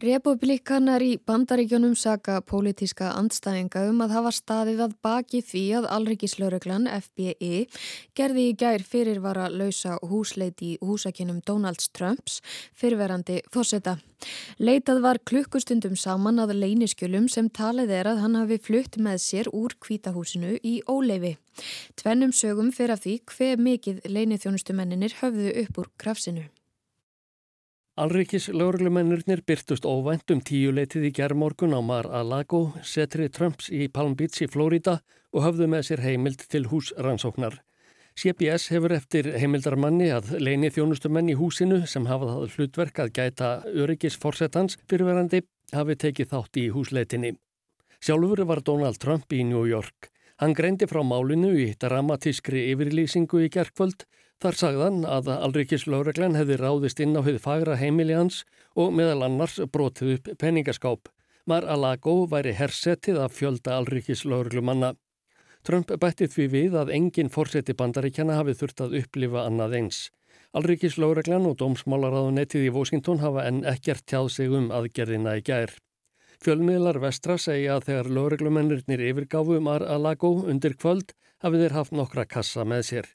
Republikanar 0.04 1.00
í 1.00 1.14
bandaríkjónum 1.16 1.94
saka 1.96 2.42
pólitíska 2.44 3.14
andstæðinga 3.16 3.86
um 3.88 4.02
að 4.04 4.14
hafa 4.18 4.32
staðið 4.36 4.82
að 4.84 4.96
baki 5.06 5.40
því 5.48 5.62
að 5.78 5.86
Alrikislauruglan 5.96 6.90
FBI 6.92 7.60
gerði 8.12 8.44
í 8.50 8.56
gær 8.60 8.84
fyrirvara 8.84 9.46
lausa 9.48 9.94
húsleit 10.04 10.60
í 10.60 10.74
húsakinnum 10.84 11.38
Donalds 11.48 11.88
Trumps 11.96 12.42
fyrirverandi 12.76 13.38
fósetta. 13.54 13.94
Leitað 14.60 15.00
var 15.06 15.22
klukkustundum 15.24 15.96
saman 15.96 16.42
að 16.44 16.52
leyniskjölum 16.58 17.30
sem 17.32 17.48
talið 17.48 17.94
er 18.02 18.10
að 18.12 18.20
hann 18.26 18.36
hafi 18.42 18.58
flutt 18.60 18.98
með 19.00 19.22
sér 19.24 19.52
úr 19.56 19.78
kvítahúsinu 19.80 20.58
í 20.60 20.82
óleifi. 20.84 21.38
Tvennum 21.96 22.36
sögum 22.36 22.76
fyrir 22.76 22.98
af 22.98 23.06
því 23.08 23.16
hver 23.32 23.64
mikið 23.70 24.04
leinithjónustumenninir 24.12 25.16
höfðu 25.22 25.56
upp 25.64 25.80
úr 25.80 25.90
krafsinu. 25.96 26.44
Alrikis 27.94 28.48
lögurlumennurnir 28.50 29.44
byrtust 29.46 29.86
óvænt 29.86 30.32
um 30.34 30.40
tíuleitið 30.42 31.04
í 31.06 31.10
gerðmorgun 31.14 31.76
á 31.78 31.82
Mar-a-Lago, 31.86 32.72
setri 32.82 33.28
Trumps 33.30 33.68
í 33.70 33.86
Palm 33.86 34.16
Beach 34.18 34.40
í 34.42 34.48
Flórida 34.50 34.96
og 35.30 35.44
höfðu 35.46 35.68
með 35.70 35.84
sér 35.86 36.02
heimild 36.02 36.42
til 36.50 36.64
húsrannsóknar. 36.72 37.60
CBS 38.18 38.72
hefur 38.74 38.96
eftir 38.98 39.30
heimildarmanni 39.38 40.08
að 40.10 40.32
leini 40.42 40.72
þjónustumenn 40.74 41.30
í 41.30 41.38
húsinu 41.38 41.84
sem 41.86 42.10
hafa 42.10 42.32
það 42.32 42.58
hlutverk 42.58 43.04
að 43.04 43.14
gæta 43.20 43.52
öryggis 43.70 44.18
fórsetans 44.18 44.80
fyrirverandi 44.90 45.44
hafi 45.78 46.00
tekið 46.08 46.34
þátt 46.34 46.62
í 46.64 46.66
húsleitinni. 46.74 47.36
Sjálfur 48.02 48.42
var 48.50 48.66
Donald 48.66 48.98
Trump 48.98 49.30
í 49.38 49.46
New 49.46 49.70
York. 49.70 50.10
Hann 50.42 50.58
greindi 50.58 50.90
frá 50.90 51.06
málinu 51.06 51.54
í 51.62 51.70
dramatískri 51.78 52.72
yfirlýsingu 52.74 53.46
í 53.46 53.54
gerðkvöld 53.54 54.08
Þar 54.44 54.58
sagðan 54.60 54.96
að 55.08 55.28
Alrikis 55.32 55.86
Lóreglann 55.88 56.34
hefði 56.36 56.58
ráðist 56.60 56.98
inn 57.00 57.16
á 57.16 57.24
hefði 57.24 57.40
fagra 57.40 57.78
heimili 57.80 58.18
hans 58.18 58.42
og 58.76 58.90
meðal 58.92 59.22
annars 59.30 59.54
brotið 59.72 60.10
upp 60.18 60.28
peningaskáp. 60.42 61.08
Mar 61.48 61.64
Alago 61.64 62.26
væri 62.28 62.52
hersettið 62.58 63.22
af 63.24 63.38
fjölda 63.38 63.78
Alrikis 63.78 64.26
Lóreglumanna. 64.28 64.90
Trump 65.64 65.96
bættið 65.96 66.36
því 66.36 66.50
við 66.58 66.76
að 66.82 66.92
enginn 66.98 67.32
fórseti 67.32 67.72
bandaríkjana 67.72 68.42
hafi 68.42 68.58
þurft 68.60 68.84
að 68.84 68.98
upplifa 69.00 69.48
annað 69.48 69.78
eins. 69.80 70.02
Alrikis 70.52 71.00
Lóreglann 71.00 71.48
og 71.48 71.56
dómsmálaráðunettið 71.64 72.68
í 72.68 72.76
Washington 72.76 73.24
hafa 73.24 73.48
enn 73.48 73.64
ekkert 73.64 74.04
tjáð 74.12 74.28
sig 74.36 74.52
um 74.52 74.70
aðgerðina 74.76 75.40
í 75.40 75.48
gær. 75.48 75.72
Fjölmiðlar 76.44 77.00
vestra 77.00 77.40
segja 77.40 77.80
að 77.80 77.88
þegar 77.94 78.14
Lóreglumennirnir 78.20 79.08
yfirgáfu 79.08 79.64
Mar 79.64 79.88
Alago 79.88 80.36
undir 80.44 80.76
kvöld 80.76 81.16
hafið 81.40 81.70
þeir 81.70 81.80
haft 81.80 81.96
nokkra 81.96 82.28
kassa 82.28 82.68
með 82.68 82.90
sér. 82.92 83.14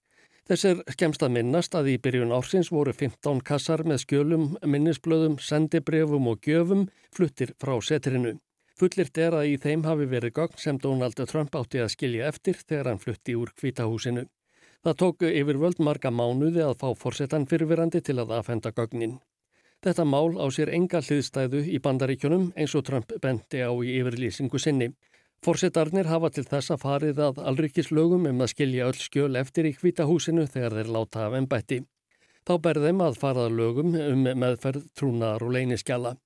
Þess 0.48 0.64
er 0.64 0.78
skemst 0.94 1.20
að 1.20 1.34
minnast 1.34 1.74
að 1.76 1.90
í 1.92 1.94
byrjun 2.00 2.30
ársins 2.32 2.70
voru 2.72 2.94
15 2.96 3.42
kassar 3.44 3.82
með 3.84 3.98
skjölum, 4.06 4.46
minnisblöðum, 4.64 5.34
sendibrefum 5.44 6.30
og 6.30 6.40
gjöfum 6.40 6.86
fluttir 7.12 7.52
frá 7.60 7.74
setrinu. 7.84 8.38
Fullirt 8.80 9.20
er 9.20 9.36
að 9.36 9.50
í 9.50 9.58
þeim 9.60 9.84
hafi 9.84 10.06
verið 10.08 10.32
gögn 10.38 10.56
sem 10.62 10.78
Donald 10.80 11.20
Trump 11.28 11.58
átti 11.58 11.82
að 11.84 11.92
skilja 11.92 12.30
eftir 12.32 12.56
þegar 12.62 12.88
hann 12.92 13.02
flutti 13.02 13.36
úr 13.36 13.52
kvítahúsinu. 13.60 14.24
Það 14.86 14.98
tóku 15.02 15.28
yfir 15.28 15.60
völd 15.60 15.82
marga 15.84 16.14
mánuði 16.14 16.64
að 16.64 16.78
fá 16.80 16.88
forsetan 16.96 17.44
fyrirverandi 17.50 18.00
til 18.00 18.16
að 18.22 18.32
afhenda 18.38 18.72
gögnin. 18.72 19.18
Þetta 19.84 20.08
mál 20.08 20.32
á 20.40 20.48
sér 20.48 20.72
enga 20.72 21.02
hliðstæðu 21.04 21.60
í 21.68 21.82
bandaríkjunum 21.84 22.52
eins 22.56 22.72
og 22.78 22.86
Trump 22.88 23.12
bendi 23.20 23.60
á 23.60 23.68
í 23.68 23.98
yfirlýsingu 24.00 24.58
sinni. 24.62 24.94
Forsetarnir 25.46 26.08
hafa 26.10 26.32
til 26.34 26.42
þess 26.48 26.72
að 26.74 26.80
farið 26.82 27.20
að 27.22 27.36
alrykislögum 27.50 28.24
um 28.26 28.40
að 28.42 28.52
skilja 28.52 28.88
öll 28.90 28.98
skjöl 28.98 29.36
eftir 29.38 29.68
í 29.68 29.74
hvitahúsinu 29.78 30.46
þegar 30.50 30.74
þeir 30.78 30.90
láta 30.96 31.26
af 31.28 31.36
ennbætti. 31.38 31.84
Þá 32.42 32.54
berðum 32.64 33.04
að 33.04 33.20
farað 33.20 33.54
lögum 33.54 33.94
um 33.94 34.24
meðferð 34.42 34.88
trúnar 34.98 35.44
og 35.44 35.52
leyniskjala. 35.54 36.16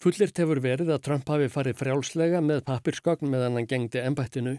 Fullirt 0.00 0.38
hefur 0.40 0.60
verið 0.64 0.92
að 0.92 1.02
Trump 1.06 1.28
hafi 1.32 1.48
farið 1.52 1.78
frjálslega 1.80 2.40
með 2.44 2.62
papirskogn 2.68 3.32
meðan 3.32 3.56
hann 3.58 3.68
gengdi 3.70 4.00
ennbættinu. 4.04 4.58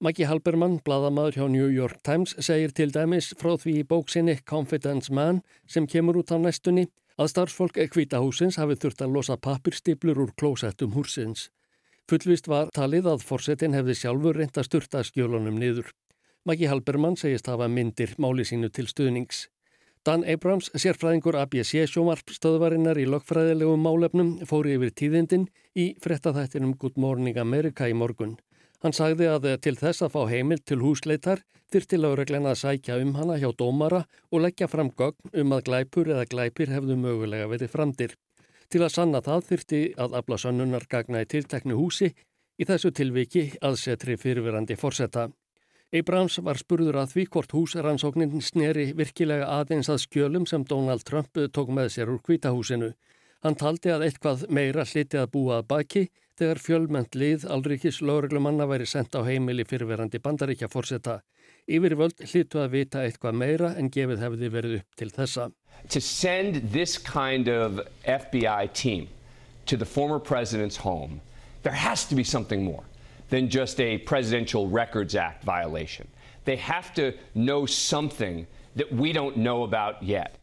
Maggie 0.00 0.28
Halbermann, 0.28 0.78
bladamadur 0.84 1.34
hjá 1.34 1.48
New 1.50 1.68
York 1.72 2.02
Times, 2.06 2.36
segir 2.38 2.70
til 2.76 2.92
dæmis 2.94 3.32
frá 3.40 3.56
því 3.58 3.80
í 3.80 3.86
bóksinni 3.88 4.36
Confidence 4.46 5.12
Man 5.12 5.40
sem 5.66 5.88
kemur 5.90 6.20
út 6.20 6.30
á 6.30 6.38
næstunni 6.38 6.86
að 7.18 7.32
starfsfólk 7.32 7.80
hvitahúsins 7.94 8.60
hafi 8.60 8.76
þurft 8.78 9.02
að 9.02 9.16
losa 9.16 9.36
papirstiplur 9.40 10.20
úr 10.22 10.34
klósettum 10.38 10.94
húsins. 10.94 11.48
Fullvist 12.08 12.46
var 12.48 12.70
talið 12.72 13.06
að 13.10 13.24
forsetin 13.28 13.74
hefði 13.76 13.94
sjálfur 14.00 14.38
reynd 14.40 14.56
að 14.56 14.64
sturta 14.64 15.02
skjölunum 15.04 15.58
niður. 15.60 15.90
Maggi 16.48 16.68
Halbermann 16.70 17.18
segist 17.20 17.50
hafa 17.52 17.66
myndir 17.68 18.14
máli 18.16 18.46
sínu 18.48 18.70
til 18.72 18.86
stuðnings. 18.88 19.42
Dan 20.08 20.22
Abrams, 20.24 20.70
sérfræðingur 20.72 21.36
ABC 21.36 21.82
sjómarpstöðvarinnar 21.92 22.96
í 22.96 23.04
lokfræðilegum 23.12 23.82
málefnum, 23.84 24.30
fóri 24.48 24.78
yfir 24.78 24.94
tíðindin 24.96 25.44
í 25.76 25.90
frettathættinum 26.00 26.78
Good 26.80 26.96
Morning 26.96 27.36
America 27.36 27.90
í 27.90 27.92
morgun. 27.92 28.38
Hann 28.80 28.96
sagði 28.96 29.28
að 29.28 29.50
til 29.66 29.74
þess 29.76 30.06
að 30.06 30.14
fá 30.14 30.22
heimil 30.30 30.62
til 30.64 30.78
húsleitar 30.80 31.42
þyrti 31.68 32.00
lögreglen 32.00 32.48
að 32.48 32.60
sækja 32.62 32.96
um 33.02 33.12
hana 33.18 33.36
hjá 33.36 33.50
dómara 33.52 34.06
og 34.30 34.46
leggja 34.46 34.70
fram 34.72 34.94
gögn 34.96 35.34
um 35.42 35.52
að 35.52 35.66
glæpur 35.68 36.08
eða 36.14 36.24
glæpir 36.30 36.72
hefðu 36.72 36.96
mögulega 36.96 37.50
verið 37.52 37.74
framdir. 37.74 38.16
Til 38.68 38.82
að 38.84 38.92
sanna 38.92 39.20
það 39.24 39.44
þyrti 39.48 39.78
að 40.04 40.14
afla 40.18 40.36
sönnunar 40.36 40.84
gagna 40.92 41.22
í 41.24 41.28
tilteknu 41.32 41.76
húsi 41.78 42.10
í 42.60 42.66
þessu 42.68 42.90
tilviki 42.92 43.44
aðsetri 43.64 44.18
fyrirverandi 44.20 44.76
forsetta. 44.76 45.30
Abrams 45.88 46.36
var 46.44 46.60
spurður 46.60 46.98
að 47.00 47.14
því 47.14 47.24
hvort 47.32 47.54
húsrannsóknin 47.56 48.42
sneri 48.44 48.90
virkilega 48.98 49.46
aðeins 49.54 49.88
að 49.88 50.02
skjölum 50.02 50.44
sem 50.50 50.66
Donald 50.68 51.06
Trump 51.08 51.40
tók 51.56 51.72
með 51.72 51.94
sér 51.94 52.12
úr 52.12 52.20
kvítahúsinu. 52.20 52.90
Hann 53.40 53.56
taldi 53.56 53.94
að 53.94 54.04
eitthvað 54.04 54.44
meira 54.52 54.84
hliti 54.84 55.16
að 55.16 55.30
búa 55.32 55.62
að 55.62 55.68
baki 55.72 56.02
þegar 56.36 56.60
fjölmend 56.60 57.16
lið 57.16 57.46
Alrikis 57.48 58.02
lögreglumanna 58.04 58.68
væri 58.68 58.84
sendt 58.86 59.16
á 59.16 59.24
heimili 59.24 59.64
fyrirverandi 59.64 60.20
bandaríkja 60.20 60.68
forsetta. 60.68 61.22
Yfirvöld 61.68 62.22
hlýtu 62.24 62.62
að 62.62 62.74
vita 62.74 63.04
eitthvað 63.04 63.34
meira 63.36 63.74
en 63.76 63.90
gefið 63.92 64.22
hefði 64.24 64.48
verið 64.54 64.76
upp 64.78 64.96
til 64.96 65.10
þessa. 65.12 65.50
To 65.92 66.00
send 66.00 66.62
this 66.72 66.96
kind 66.96 67.48
of 67.48 67.82
FBI 68.04 68.72
team 68.72 69.08
to 69.66 69.76
the 69.76 69.84
former 69.84 70.18
president's 70.18 70.78
home, 70.80 71.20
there 71.62 71.74
has 71.74 72.06
to 72.08 72.14
be 72.14 72.24
something 72.24 72.64
more 72.64 72.84
than 73.28 73.50
just 73.50 73.80
a 73.80 73.98
Presidential 73.98 74.66
Records 74.66 75.14
Act 75.14 75.44
violation. 75.44 76.08
They 76.44 76.56
have 76.56 76.94
to 76.94 77.12
know 77.34 77.66
something 77.66 78.46
that 78.76 78.90
we 78.92 79.12
don't 79.12 79.36
know 79.36 79.62
about 79.64 80.02
yet. 80.02 80.38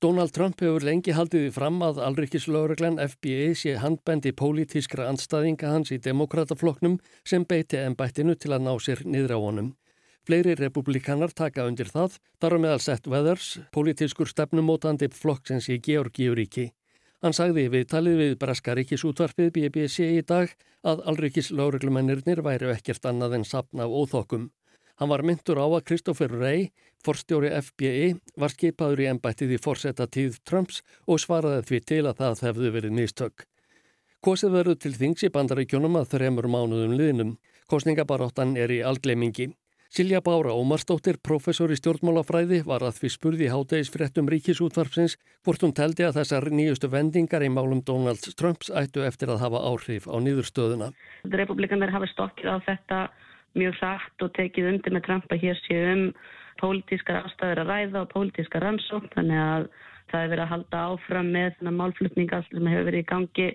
Donald 0.00 0.34
Trump 0.34 0.60
hefur 0.60 0.82
lengi 0.84 1.14
haldið 1.16 1.46
fram 1.54 1.78
að 1.86 2.02
Alrikislauraglann 2.04 2.98
FBI 3.00 3.54
sé 3.56 3.78
handbendi 3.80 4.34
pólitískra 4.36 5.06
anstaðinga 5.08 5.70
hans 5.70 5.94
í 5.94 6.00
demokratafloknum 6.02 6.98
sem 7.24 7.46
beiti 7.48 7.78
ennbættinu 7.80 8.34
til 8.36 8.52
að 8.52 8.66
ná 8.66 8.74
sér 8.82 9.00
niður 9.06 9.38
á 9.38 9.40
honum. 9.40 9.70
Fleiri 10.24 10.54
republikanar 10.56 11.34
taka 11.36 11.66
undir 11.68 11.90
það, 11.92 12.14
þar 12.40 12.56
á 12.56 12.58
meðal 12.62 12.80
Seth 12.80 13.10
Weathers, 13.12 13.48
politískur 13.76 14.30
stefnumótandi 14.30 15.10
flokksins 15.12 15.68
í 15.68 15.76
Georgíuríki. 15.84 16.70
Hann 17.20 17.36
sagði 17.36 17.66
við 17.72 17.84
talið 17.92 18.16
við 18.20 18.32
Braskaríkis 18.40 19.04
útvarfið 19.04 19.50
BBC 19.52 20.06
í 20.16 20.22
dag 20.24 20.50
að 20.84 21.02
Alrikis 21.08 21.50
láreglumennirnir 21.52 22.40
væri 22.44 22.70
ekkert 22.72 23.04
annað 23.08 23.38
en 23.38 23.44
sapna 23.48 23.84
af 23.84 23.92
óþokkum. 24.00 24.46
Hann 24.96 25.10
var 25.10 25.24
myndur 25.26 25.60
á 25.60 25.66
að 25.66 25.84
Christopher 25.90 26.32
Wray, 26.32 26.70
forstjóri 27.04 27.50
FBI, 27.60 28.14
var 28.40 28.52
skipaður 28.52 29.02
í 29.04 29.08
ennbættið 29.10 29.56
í 29.56 29.58
forsetta 29.60 30.06
tíð 30.06 30.38
Trumps 30.48 30.80
og 31.04 31.20
svaraði 31.20 31.66
því 31.68 31.80
til 31.90 32.04
að 32.04 32.20
það 32.22 32.44
hefðu 32.48 32.72
verið 32.78 32.96
mistök. 33.00 33.44
Kosið 34.24 34.56
verður 34.56 34.80
til 34.80 34.94
þings 34.96 35.26
í 35.26 35.32
bandaríkjónum 35.34 35.98
að 36.00 36.14
þremur 36.14 36.48
mánuðum 36.48 36.96
liðnum. 36.96 37.34
Kosningabaráttan 37.68 38.56
er 38.56 38.72
í 38.72 38.80
algleimingi. 38.80 39.50
Silja 39.92 40.20
Bára 40.24 40.54
Ómarsdóttir, 40.56 41.18
professor 41.22 41.70
í 41.70 41.76
stjórnmálafræði, 41.78 42.64
var 42.66 42.82
að 42.82 42.96
því 42.98 43.08
spurði 43.14 43.50
hátægisfréttum 43.52 44.26
ríkisútvarpsins 44.32 45.18
hvort 45.44 45.62
hún 45.62 45.74
teldi 45.76 46.02
að 46.06 46.16
þessar 46.18 46.48
nýjustu 46.50 46.88
vendingar 46.90 47.44
í 47.44 47.50
málum 47.52 47.82
Donald 47.86 48.24
Trumps 48.38 48.72
ættu 48.74 49.04
eftir 49.06 49.30
að 49.30 49.44
hafa 49.44 49.60
áhrif 49.62 50.08
á 50.10 50.16
nýðurstöðuna. 50.18 50.90
Republikanar 51.30 51.92
hafa 51.94 52.08
stokkið 52.10 52.48
á 52.50 52.58
þetta 52.66 52.98
mjög 53.54 53.74
satt 53.78 54.24
og 54.24 54.32
tekið 54.34 54.70
undir 54.72 54.94
með 54.96 55.04
Trump 55.06 55.30
að 55.30 55.42
hér 55.46 55.60
séu 55.66 55.84
um 55.92 56.02
pólitískar 56.58 57.22
ástæður 57.26 57.62
að 57.62 57.70
ræða 57.70 57.98
og 58.02 58.10
pólitískar 58.14 58.62
rannsókn 58.66 59.12
þannig 59.14 59.40
að 59.42 59.68
það 60.10 60.20
hefur 60.20 60.32
verið 60.34 60.44
að 60.44 60.52
halda 60.54 60.76
áfram 60.90 61.28
með 61.34 61.48
þennan 61.58 61.78
málflutninga 61.78 62.42
sem 62.48 62.66
hefur 62.72 62.88
verið 62.90 63.04
í 63.04 63.10
gangi. 63.12 63.48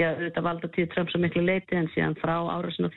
Já, 0.00 0.08
þetta 0.16 0.44
valda 0.44 0.68
tíð 0.76 0.92
Trump 0.92 1.08
svo 1.12 1.20
miklu 1.20 1.42
leiti 1.44 1.76
en 1.76 1.88
síðan 1.94 2.16
frá 2.20 2.36
árasin 2.52 2.88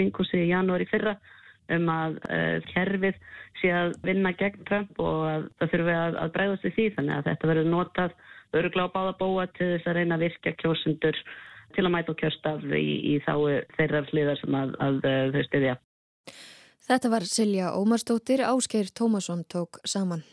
í 1.69 1.77
um 1.77 1.89
að 1.93 2.19
uh, 2.27 2.57
kerfið 2.73 3.17
sé 3.61 3.71
að 3.71 3.95
vinna 4.03 4.33
gegn 4.39 4.65
Trump 4.67 4.99
og 4.99 5.23
að 5.29 5.47
það 5.59 5.73
þurfi 5.73 5.95
að, 5.97 6.19
að 6.23 6.35
bregðast 6.37 6.67
við 6.67 6.75
því 6.77 6.87
þannig 6.97 7.15
að 7.15 7.25
þetta 7.29 7.51
verður 7.51 7.71
notað 7.71 8.15
öruglega 8.53 8.89
á 8.89 8.95
báða 8.95 9.15
búa 9.21 9.47
til 9.57 9.69
þess 9.73 9.89
að 9.89 9.97
reyna 9.99 10.17
að 10.17 10.25
virka 10.27 10.55
kjósundur 10.61 11.23
til 11.73 11.85
að 11.87 11.93
mæta 11.95 12.13
og 12.13 12.19
kjörstaf 12.21 12.67
í, 12.77 12.85
í 13.13 13.15
þá 13.25 13.33
þeirra 13.77 14.03
sliðar 14.11 14.41
sem 14.43 14.59
að, 14.59 14.75
að 14.83 15.01
uh, 15.01 15.23
þau 15.33 15.43
stiðja. 15.49 15.79
Þetta 16.83 17.13
var 17.13 17.25
Silja 17.29 17.73
Ómarsdóttir, 17.79 18.43
Ásgeir 18.43 18.91
Tómasson 18.91 19.45
tók 19.47 19.79
saman. 19.87 20.25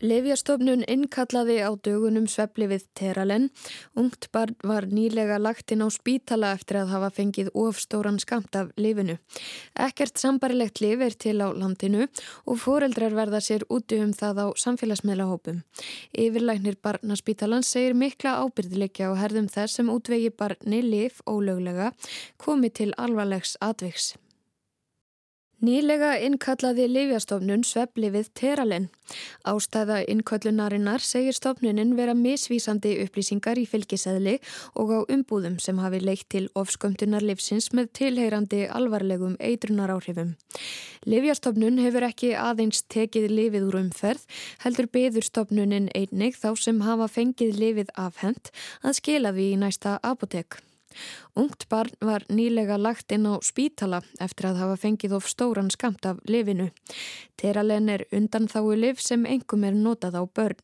Livjastofnun 0.00 0.80
innkallaði 0.88 1.58
á 1.60 1.76
dögunum 1.76 2.24
svepli 2.24 2.64
við 2.70 2.86
Teralen. 2.96 3.50
Ungt 4.00 4.30
barn 4.32 4.54
var 4.64 4.86
nýlega 4.88 5.36
lagt 5.36 5.74
inn 5.74 5.84
á 5.84 5.88
spítala 5.92 6.54
eftir 6.56 6.78
að 6.80 6.94
hafa 6.94 7.10
fengið 7.18 7.50
ofstóran 7.52 8.16
skamt 8.22 8.56
af 8.56 8.70
lifinu. 8.80 9.18
Ekkert 9.76 10.16
sambarilegt 10.16 10.80
liv 10.80 11.04
er 11.04 11.12
til 11.12 11.36
á 11.44 11.52
landinu 11.52 12.06
og 12.46 12.56
foreldrar 12.62 13.12
verða 13.12 13.42
sér 13.44 13.66
úti 13.68 14.00
um 14.00 14.16
það 14.16 14.40
á 14.40 14.46
samfélagsmiðlahópum. 14.64 15.60
Yfirlæknir 16.16 16.80
barnaspítalans 16.80 17.68
segir 17.68 17.92
mikla 17.92 18.38
ábyrðilegja 18.40 19.12
á 19.12 19.20
herðum 19.20 19.52
þess 19.52 19.76
sem 19.82 19.92
útvegi 19.92 20.32
barni 20.32 20.80
liv 20.80 21.20
ólöglega 21.28 21.92
komi 22.40 22.72
til 22.72 22.94
alvarlegs 22.96 23.58
atviks. 23.60 24.14
Nýlega 25.60 26.14
innkallaði 26.24 26.86
Livjastofnun 26.88 27.66
svepli 27.68 28.08
við 28.14 28.30
Teralen. 28.38 28.86
Ástæða 29.44 29.98
innköllunarinnar 30.08 31.04
segir 31.04 31.36
stofnunin 31.36 31.92
vera 31.98 32.14
misvísandi 32.16 32.94
upplýsingar 33.02 33.60
í 33.60 33.66
fylgiseðli 33.68 34.38
og 34.80 34.92
á 34.96 34.98
umbúðum 35.12 35.58
sem 35.60 35.82
hafi 35.84 36.00
leitt 36.00 36.30
til 36.32 36.46
ofskömmtunar 36.56 37.26
livsins 37.28 37.68
með 37.76 37.90
tilheyrandi 38.00 38.62
alvarlegum 38.72 39.36
eitrunar 39.36 39.92
áhrifum. 39.92 40.32
Livjastofnun 41.04 41.76
hefur 41.84 42.08
ekki 42.08 42.32
aðeins 42.40 42.80
tekið 42.88 43.28
lifið 43.28 43.68
úr 43.68 43.78
umferð, 43.82 44.24
heldur 44.64 44.88
beður 44.88 45.28
stofnunin 45.28 45.92
einnig 45.92 46.40
þá 46.40 46.54
sem 46.56 46.80
hafa 46.88 47.12
fengið 47.12 47.60
lifið 47.60 47.92
afhend 48.00 48.48
að 48.80 48.96
skila 49.02 49.36
því 49.36 49.52
í 49.52 49.62
næsta 49.66 49.98
apotek. 50.00 50.62
Ungt 51.38 51.68
barn 51.70 51.92
var 52.02 52.24
nýlega 52.28 52.76
lagt 52.78 53.12
inn 53.14 53.28
á 53.28 53.38
spítala 53.46 54.00
eftir 54.20 54.50
að 54.50 54.58
hafa 54.62 54.78
fengið 54.82 55.14
of 55.18 55.28
stóran 55.30 55.70
skamt 55.70 56.06
af 56.06 56.18
lifinu. 56.26 56.70
Teralen 57.38 57.88
er 57.88 58.04
undan 58.12 58.48
þáu 58.50 58.74
liv 58.76 59.00
sem 59.00 59.24
engum 59.26 59.64
er 59.64 59.76
notað 59.78 60.18
á 60.18 60.22
börn. 60.26 60.58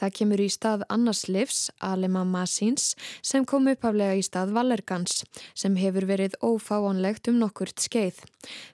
Það 0.00 0.14
kemur 0.18 0.42
í 0.42 0.48
stað 0.50 0.86
annars 0.88 1.26
livs, 1.28 1.60
Alema 1.78 2.24
Masins, 2.24 2.94
sem 3.22 3.44
kom 3.44 3.68
upphaflega 3.68 4.16
í 4.18 4.24
stað 4.24 4.56
Valergans, 4.56 5.22
sem 5.54 5.76
hefur 5.76 6.08
verið 6.08 6.40
ófáanlegt 6.42 7.28
um 7.28 7.38
nokkurt 7.42 7.78
skeið. 7.84 8.24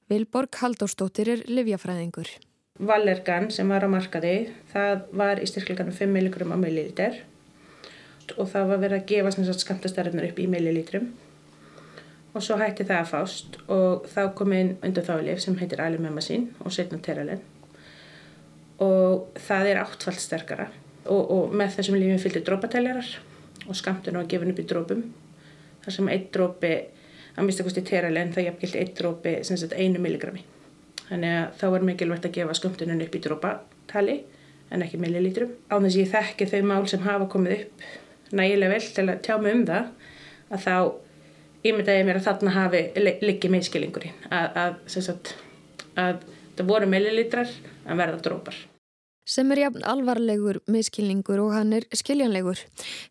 Vilborg 0.09 0.63
Haldóstóttir 0.63 1.35
er 1.35 1.47
livjafræðingur. 1.51 2.31
Valergan 2.79 3.53
sem 3.55 3.69
var 3.71 3.85
á 3.87 3.89
markaði, 3.91 4.51
það 4.73 5.07
var 5.15 5.39
í 5.43 5.47
styrkleganum 5.47 5.95
5 5.95 6.11
mg 6.11 6.43
á 6.51 6.59
milliliter 6.59 7.23
og 8.39 8.49
það 8.53 8.71
var 8.71 8.83
verið 8.85 9.01
að 9.01 9.09
gefa 9.13 9.59
skamtastarðunar 9.65 10.29
upp 10.31 10.39
í 10.41 10.47
millilítrum. 10.51 11.11
Og 12.35 12.43
svo 12.43 12.57
hætti 12.59 12.87
það 12.87 13.01
að 13.01 13.11
fást 13.13 13.59
og 13.71 14.07
þá 14.11 14.23
kom 14.39 14.55
inn 14.57 14.73
undan 14.83 15.07
þálif 15.07 15.43
sem 15.45 15.59
heitir 15.61 15.83
Alimemasin 15.85 16.49
og 16.65 16.75
setna 16.75 16.99
Teralen 16.99 17.43
og 18.83 19.37
það 19.39 19.69
er 19.71 19.81
áttfald 19.85 20.19
sterkara 20.19 20.67
og, 21.07 21.21
og 21.31 21.55
með 21.55 21.77
þessum 21.77 21.99
lífum 22.01 22.19
fylgir 22.19 22.43
drópateljarar 22.47 23.13
og 23.69 23.79
skamtun 23.79 24.19
var 24.19 24.27
gefin 24.31 24.51
upp 24.51 24.61
í 24.61 24.67
drópum 24.67 25.05
þar 25.85 25.97
sem 25.97 26.11
einn 26.11 26.27
drópi 26.35 26.73
að 27.35 27.47
mista 27.47 27.67
kosti 27.67 27.85
Teralen 27.87 28.33
það 28.35 28.49
jafngilt 28.49 28.79
einn 28.81 28.95
drópi 28.99 29.35
einu 29.79 30.03
milligrami. 30.03 30.45
Þannig 31.05 31.35
að 31.39 31.59
þá 31.61 31.67
er 31.69 31.87
mikilvægt 31.89 32.29
að 32.29 32.37
gefa 32.39 32.57
skamtunum 32.57 33.03
upp 33.05 33.15
í 33.15 33.23
drópatali 33.25 34.17
en 34.73 34.85
ekki 34.85 35.01
millilítrum. 35.03 35.53
Á 35.69 35.77
þess 35.77 35.97
að 35.97 36.01
ég 36.01 36.13
þekki 36.15 36.49
þau 36.51 36.63
mál 36.71 36.87
sem 36.89 37.05
hafa 37.05 37.29
komið 37.31 37.59
upp 37.59 37.87
nægilega 38.33 38.73
vel 38.73 38.87
til 38.97 39.09
að 39.09 39.23
tjá 39.27 39.35
mig 39.41 39.57
um 39.57 39.65
það 39.69 39.91
að 40.55 40.65
þá 40.67 40.77
ímyndaði 41.65 42.05
mér 42.05 42.21
að 42.21 42.29
þarna 42.29 42.55
hafi 42.59 42.85
liggi 43.25 43.51
meðskilingurinn 43.53 44.29
að, 44.29 44.61
að, 44.65 44.79
sagt, 44.93 45.35
að 45.97 46.23
það 46.59 46.71
voru 46.71 46.89
millilitrar 46.91 47.51
að 47.85 48.01
verða 48.01 48.23
drópar. 48.25 48.61
Sem 49.25 49.49
er 49.55 49.63
jafn 49.63 49.85
alvarlegur 49.89 50.59
miskilningur 50.69 51.41
og 51.41 51.55
hann 51.57 51.73
er 51.79 51.87
skiljanlegur. 51.97 52.61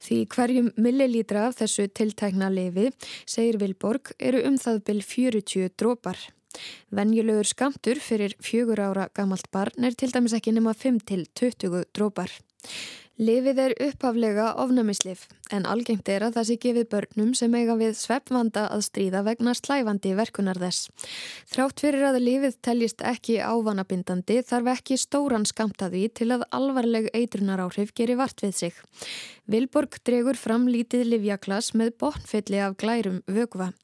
Því 0.04 0.20
hverjum 0.30 0.70
millilítra 0.78 1.48
af 1.48 1.58
þessu 1.58 1.88
tiltækna 1.90 2.52
lefi, 2.54 2.92
segir 3.26 3.58
Vilborg, 3.58 4.14
eru 4.22 4.44
um 4.46 4.60
það 4.62 4.84
byrj 4.90 5.08
40 5.10 5.74
drópar. 5.74 6.22
Venjulegur 6.94 7.50
skamtur 7.50 7.98
fyrir 7.98 8.36
fjögur 8.46 8.84
ára 8.86 9.08
gamalt 9.18 9.50
barn 9.50 9.88
er 9.88 9.98
til 9.98 10.12
dæmis 10.14 10.36
ekki 10.38 10.54
nema 10.54 10.76
5-20 10.78 11.88
drópar. 11.98 12.30
Livið 13.22 13.60
er 13.62 13.74
uppaflega 13.78 14.48
ofnamislif 14.58 15.28
en 15.54 15.68
algengt 15.70 16.08
er 16.10 16.24
að 16.26 16.40
það 16.40 16.48
sé 16.48 16.56
gefið 16.64 16.88
börnum 16.90 17.36
sem 17.38 17.54
eiga 17.54 17.76
við 17.78 17.92
sveppvanda 18.00 18.64
að 18.74 18.82
stríða 18.88 19.22
vegna 19.28 19.54
slæfandi 19.54 20.16
verkunar 20.18 20.58
þess. 20.58 20.88
Þrátt 21.46 21.84
fyrir 21.86 22.08
að 22.08 22.18
livið 22.24 22.58
teljist 22.66 23.06
ekki 23.06 23.36
ávanabindandi 23.38 24.40
þarf 24.50 24.72
ekki 24.74 24.98
stóran 24.98 25.46
skamtaði 25.46 26.08
til 26.10 26.32
að 26.34 26.48
alvarleg 26.58 27.12
eitrunar 27.14 27.62
áhrif 27.68 27.94
gerir 27.94 28.18
vart 28.18 28.42
við 28.42 28.58
sig. 28.64 28.82
Vilborg 29.46 30.02
dregur 30.02 30.34
fram 30.34 30.66
lítið 30.66 31.06
livjaklas 31.14 31.76
með 31.78 31.94
botnfylli 32.02 32.66
af 32.66 32.82
glærum 32.82 33.22
vögva. 33.30 33.76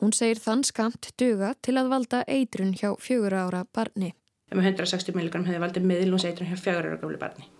Hún 0.00 0.16
segir 0.16 0.40
þann 0.40 0.64
skamt 0.64 1.12
duga 1.20 1.52
til 1.60 1.76
að 1.76 1.92
valda 1.92 2.24
eitrun 2.24 2.72
hjá 2.72 2.94
fjögur 2.96 3.36
ára 3.44 3.66
barni. 3.68 4.14
160 4.56 5.12
mg 5.12 5.44
hefði 5.44 5.64
valdið 5.68 5.90
miðlunnseitrun 5.92 6.48
hjá 6.48 6.56
fjögur 6.56 6.94
ára 6.94 7.02
gamlu 7.04 7.20
barni 7.20 7.50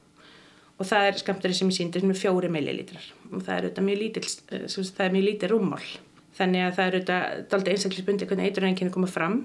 og 0.80 0.88
það 0.88 1.06
er 1.06 1.18
skamturinn 1.20 1.58
sem 1.58 1.70
ég 1.70 1.76
síndi 1.76 2.00
sem 2.00 2.12
er 2.12 2.18
fjóri 2.18 2.50
millilítrar. 2.52 3.04
Og 3.30 3.42
það 3.44 3.56
er 3.56 3.66
auðvitað 3.66 3.86
mjög 3.88 4.00
lítil, 4.00 4.24
eh, 4.48 4.66
það 4.66 5.06
er 5.06 5.16
mjög 5.16 5.26
lítið 5.28 5.52
rúmmál. 5.52 5.88
Þannig 6.38 6.62
að 6.64 6.76
það 6.76 6.86
er 6.86 6.96
auðvitað 6.96 7.56
aldrei 7.58 7.74
einstaklisbundi 7.74 8.28
hvernig 8.30 8.48
eiturrenginni 8.48 8.94
koma 8.94 9.10
fram. 9.10 9.36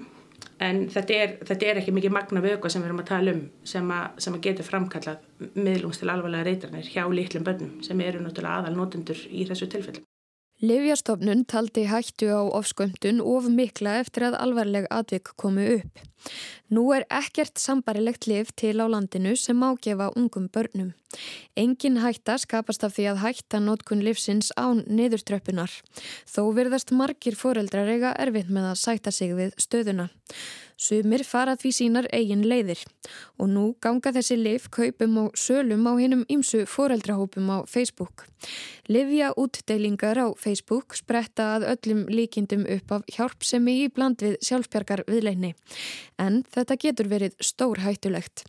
En 0.60 0.88
þetta 0.88 1.12
er, 1.14 1.36
þetta 1.44 1.68
er 1.68 1.80
ekki 1.80 1.92
mikið 1.92 2.12
magna 2.12 2.40
vöku 2.44 2.70
sem 2.72 2.82
við 2.82 2.88
erum 2.88 3.00
að 3.02 3.08
tala 3.10 3.32
um 3.36 3.42
sem 3.64 3.90
að, 3.92 4.18
sem 4.24 4.36
að 4.36 4.44
getur 4.48 4.68
framkallað 4.68 5.52
miðlungs 5.54 6.00
til 6.00 6.10
alvarlega 6.12 6.48
reytarnir 6.48 6.88
hjá 6.88 7.04
lítlum 7.12 7.44
börnum 7.44 7.82
sem 7.84 8.00
eru 8.00 8.22
náttúrulega 8.24 8.62
aðal 8.62 8.76
notendur 8.76 9.20
í 9.28 9.44
þessu 9.48 9.68
tilfellum. 9.72 10.04
Livjastofnun 10.64 11.42
taldi 11.44 11.82
hættu 11.84 12.30
á 12.32 12.40
ofskömmtun 12.48 13.18
of 13.20 13.44
mikla 13.52 13.98
eftir 14.00 14.24
að 14.30 14.38
alvarleg 14.40 14.86
atvik 14.88 15.34
komu 15.36 15.66
upp. 15.74 16.00
Nú 16.72 16.86
er 16.96 17.04
ekkert 17.12 17.60
sambarilegt 17.60 18.24
liv 18.24 18.48
til 18.56 18.80
á 18.80 18.88
landinu 18.88 19.34
sem 19.36 19.60
ágefa 19.60 20.08
ungum 20.16 20.48
börnum. 20.48 20.94
Engin 21.60 22.00
hætta 22.00 22.38
skapast 22.40 22.88
af 22.88 22.96
því 22.96 23.04
að 23.12 23.20
hætta 23.26 23.60
nótkun 23.60 24.00
livsins 24.00 24.48
án 24.56 24.80
niðurtröppunar. 24.88 25.68
Þó 26.24 26.48
verðast 26.56 26.88
margir 26.90 27.36
foreldrar 27.36 27.92
eiga 27.92 28.16
erfitt 28.16 28.48
með 28.48 28.70
að 28.72 28.80
sætta 28.80 29.12
sig 29.12 29.36
við 29.36 29.52
stöðuna. 29.60 30.08
Sumir 30.76 31.22
farað 31.24 31.62
því 31.62 31.70
sínar 31.72 32.06
eigin 32.12 32.42
leiðir 32.44 32.82
og 33.40 33.48
nú 33.48 33.64
ganga 33.80 34.10
þessi 34.12 34.36
liv 34.36 34.66
kaupum 34.68 35.14
og 35.22 35.38
sölum 35.40 35.86
á 35.88 35.92
hinnum 35.96 36.24
ymsu 36.28 36.66
foreldrahópum 36.68 37.48
á 37.48 37.58
Facebook. 37.64 38.26
Livja 38.92 39.32
útdeilingar 39.40 40.20
á 40.20 40.28
Facebook 40.36 40.92
spretta 40.98 41.46
að 41.56 41.64
öllum 41.72 42.02
líkindum 42.12 42.66
upp 42.76 42.92
af 42.92 43.06
hjálpsemi 43.16 43.78
í 43.84 43.86
bland 43.88 44.20
við 44.20 44.36
sjálfsbjargar 44.44 45.06
viðleini. 45.08 45.54
En 46.20 46.42
þetta 46.52 46.76
getur 46.84 47.08
verið 47.08 47.38
stór 47.40 47.80
hættulegt. 47.80 48.44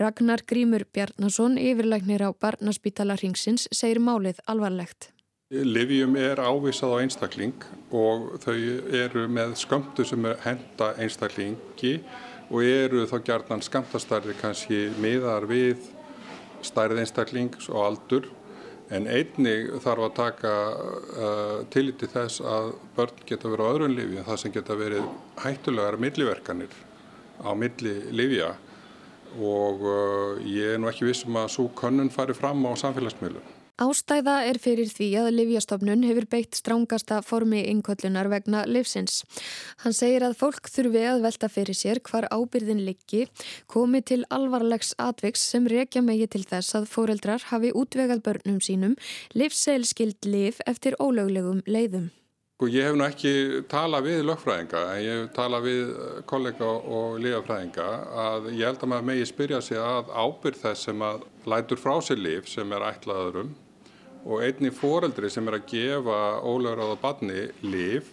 Ragnar 0.00 0.46
Grímur 0.48 0.86
Bjarnason, 0.92 1.60
yfirleiknir 1.60 2.24
á 2.24 2.32
Barnaspítala 2.32 3.20
Ringsins, 3.20 3.68
segir 3.68 4.00
málið 4.00 4.40
alvarlegt. 4.48 5.12
Livjum 5.46 6.16
er 6.18 6.40
ávísað 6.42 6.90
á 6.90 6.96
einstakling 7.04 7.64
og 7.94 8.32
þau 8.42 8.56
eru 8.98 9.28
með 9.30 9.52
skömmtu 9.60 10.02
sem 10.02 10.24
henda 10.42 10.88
einstaklingi 10.98 11.92
og 12.50 12.64
eru 12.66 13.04
þá 13.06 13.14
gjarnan 13.28 13.62
skamtastarri 13.62 14.34
kannski 14.40 14.80
miðar 14.98 15.46
við 15.46 15.84
stærð 16.66 16.98
einstaklings 16.98 17.70
og 17.70 17.78
aldur 17.84 18.26
en 18.90 19.06
einnig 19.06 19.70
þarf 19.84 20.08
að 20.08 20.16
taka 20.16 20.54
uh, 20.74 21.62
tiliti 21.70 22.10
þess 22.10 22.42
að 22.42 22.72
börn 22.98 23.22
geta 23.30 23.52
verið 23.52 23.70
á 23.70 23.72
öðrun 23.76 23.94
lifi 24.00 24.24
það 24.26 24.40
sem 24.42 24.54
geta 24.56 24.78
verið 24.82 25.06
hættulegar 25.44 25.98
milliverkanir 26.02 26.74
á 27.38 27.54
milli 27.54 27.94
livja 28.10 28.56
og 29.38 29.86
uh, 29.86 30.42
ég 30.42 30.74
er 30.74 30.82
nú 30.82 30.90
ekki 30.90 31.06
vissum 31.06 31.38
að 31.38 31.52
svo 31.54 31.68
könnun 31.78 32.10
fari 32.10 32.34
fram 32.34 32.66
á 32.66 32.74
samfélagsmiðlum. 32.82 33.55
Ástæða 33.76 34.38
er 34.48 34.56
fyrir 34.56 34.88
því 34.88 35.06
að 35.20 35.26
Livjastofnun 35.34 36.04
hefur 36.08 36.24
beitt 36.32 36.56
strángasta 36.56 37.18
formi 37.20 37.58
innkvöllunar 37.68 38.30
vegna 38.32 38.62
livsins. 38.64 39.18
Hann 39.82 39.92
segir 39.92 40.24
að 40.24 40.38
fólk 40.40 40.70
þurfi 40.72 41.02
að 41.04 41.24
velta 41.26 41.50
fyrir 41.52 41.76
sér 41.76 42.00
hvar 42.00 42.24
ábyrðin 42.32 42.80
liggi 42.86 43.26
komi 43.68 44.00
til 44.00 44.22
alvarlegs 44.32 44.94
atviks 44.96 45.44
sem 45.52 45.68
rekja 45.68 46.00
megi 46.00 46.24
til 46.24 46.46
þess 46.48 46.78
að 46.78 46.86
fóreldrar 46.88 47.44
hafi 47.50 47.74
útvegað 47.76 48.22
börnum 48.24 48.62
sínum 48.64 48.94
livsseilskild 49.36 50.24
liv 50.24 50.62
eftir 50.64 50.96
ólöglegum 50.96 51.60
leiðum. 51.68 52.08
Sko, 52.56 52.70
ég 52.72 52.88
hef 52.88 52.96
nú 52.96 53.04
ekki 53.04 53.34
talað 53.68 54.08
við 54.08 54.22
lögfræðinga 54.30 54.86
en 54.94 55.04
ég 55.04 55.20
hef 55.20 55.28
talað 55.36 55.68
við 55.68 55.92
kollega 56.24 56.72
og 56.96 57.20
liðafræðinga 57.20 57.92
að 58.24 58.50
ég 58.54 58.64
held 58.70 58.80
að 58.80 58.92
maður 58.94 59.08
megi 59.12 59.28
spyrja 59.28 59.60
sig 59.60 59.76
að 59.76 60.08
ábyrð 60.16 60.64
þess 60.64 60.88
sem 60.88 61.04
að 61.04 61.28
lætur 61.44 61.84
frá 61.84 61.98
sér 62.00 62.24
liv 62.24 62.48
sem 62.48 62.72
er 62.72 62.88
ætlaðurum 62.94 63.52
og 64.26 64.42
einni 64.42 64.72
fóreldri 64.74 65.30
sem 65.30 65.46
er 65.46 65.60
að 65.60 65.68
gefa 65.70 66.20
ólögráða 66.42 66.96
barni 66.98 67.46
liv 67.62 68.08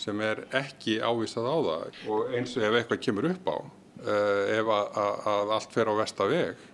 sem 0.00 0.20
er 0.24 0.42
ekki 0.56 0.98
ávísað 0.98 1.46
á 1.46 1.56
það 1.68 2.00
og 2.10 2.34
eins 2.34 2.56
og 2.56 2.66
ef 2.66 2.78
eitthvað 2.78 3.02
kemur 3.04 3.28
upp 3.30 3.50
á 3.52 3.56
uh, 3.60 4.42
ef 4.56 4.72
að, 4.74 4.98
að, 5.04 5.54
allt 5.56 5.76
fer 5.76 5.92
á 5.92 5.94
vestaveg 6.00 6.66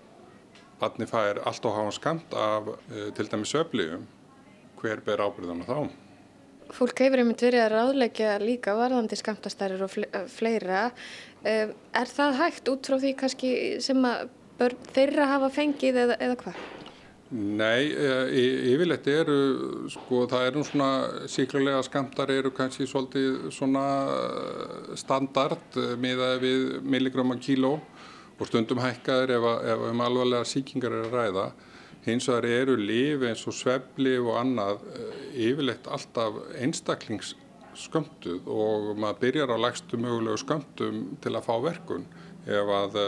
barni 0.80 1.08
fær 1.10 1.42
allt 1.48 1.68
og 1.68 1.76
hafa 1.76 1.94
skamt 1.98 2.36
af 2.36 2.72
uh, 2.72 3.08
til 3.16 3.28
dæmi 3.32 3.48
söfliðum, 3.48 4.08
hver 4.80 5.04
ber 5.04 5.24
ábyrðan 5.26 5.64
á 5.64 5.66
þá? 5.68 5.78
Fólk 6.76 6.98
hefur 7.04 7.22
einmitt 7.22 7.44
verið 7.44 7.62
að 7.62 7.74
ráðleggja 7.76 8.32
líka 8.42 8.72
varðandi 8.74 9.14
skamtastærir 9.20 9.84
og 9.86 9.92
fleira. 10.32 10.88
Er 11.46 12.10
það 12.10 12.40
hægt 12.40 12.70
út 12.72 12.88
frá 12.90 12.96
því 12.98 13.12
kannski 13.20 13.52
sem 13.84 14.02
að 14.02 14.24
börn 14.58 14.88
þeirra 14.96 15.28
hafa 15.30 15.52
fengið 15.54 16.00
eða, 16.02 16.16
eða 16.26 16.38
hvað? 16.40 16.58
Nei, 17.34 17.88
yfirleitt 18.70 19.08
eru, 19.10 19.38
sko, 19.90 20.20
það 20.30 20.44
eru 20.46 20.60
svona 20.62 20.90
síklarlega 21.26 21.80
skamtar 21.82 22.30
eru 22.30 22.52
kannski 22.54 22.86
svolítið 22.86 23.48
svona 23.50 23.82
standard 24.94 25.74
miða 25.98 26.36
við 26.38 26.76
milligrama 26.86 27.34
kíló 27.42 27.80
og 28.36 28.46
stundum 28.46 28.78
hækkaður 28.78 29.32
ef, 29.40 29.46
ef 29.72 29.82
um 29.88 30.04
alvarlega 30.06 30.46
síkingar 30.46 30.94
er 30.94 31.08
að 31.08 31.16
ræða. 31.18 31.48
Hins 32.06 32.28
vegar 32.30 32.46
eru 32.60 32.76
lifi 32.78 33.26
eins 33.26 33.42
og 33.50 33.58
svefli 33.58 34.14
og 34.20 34.36
annað 34.38 34.86
yfirleitt 35.34 35.90
alltaf 35.90 36.38
einstaklingsskömmtuð 36.62 38.46
og 38.46 38.92
maður 39.02 39.18
byrjar 39.24 39.50
á 39.50 39.58
lægstu 39.66 39.98
mögulegu 39.98 40.38
skömmtum 40.44 41.02
til 41.18 41.34
að 41.34 41.46
fá 41.48 41.56
verkun 41.64 42.06
ef 42.46 42.70
að 42.78 43.02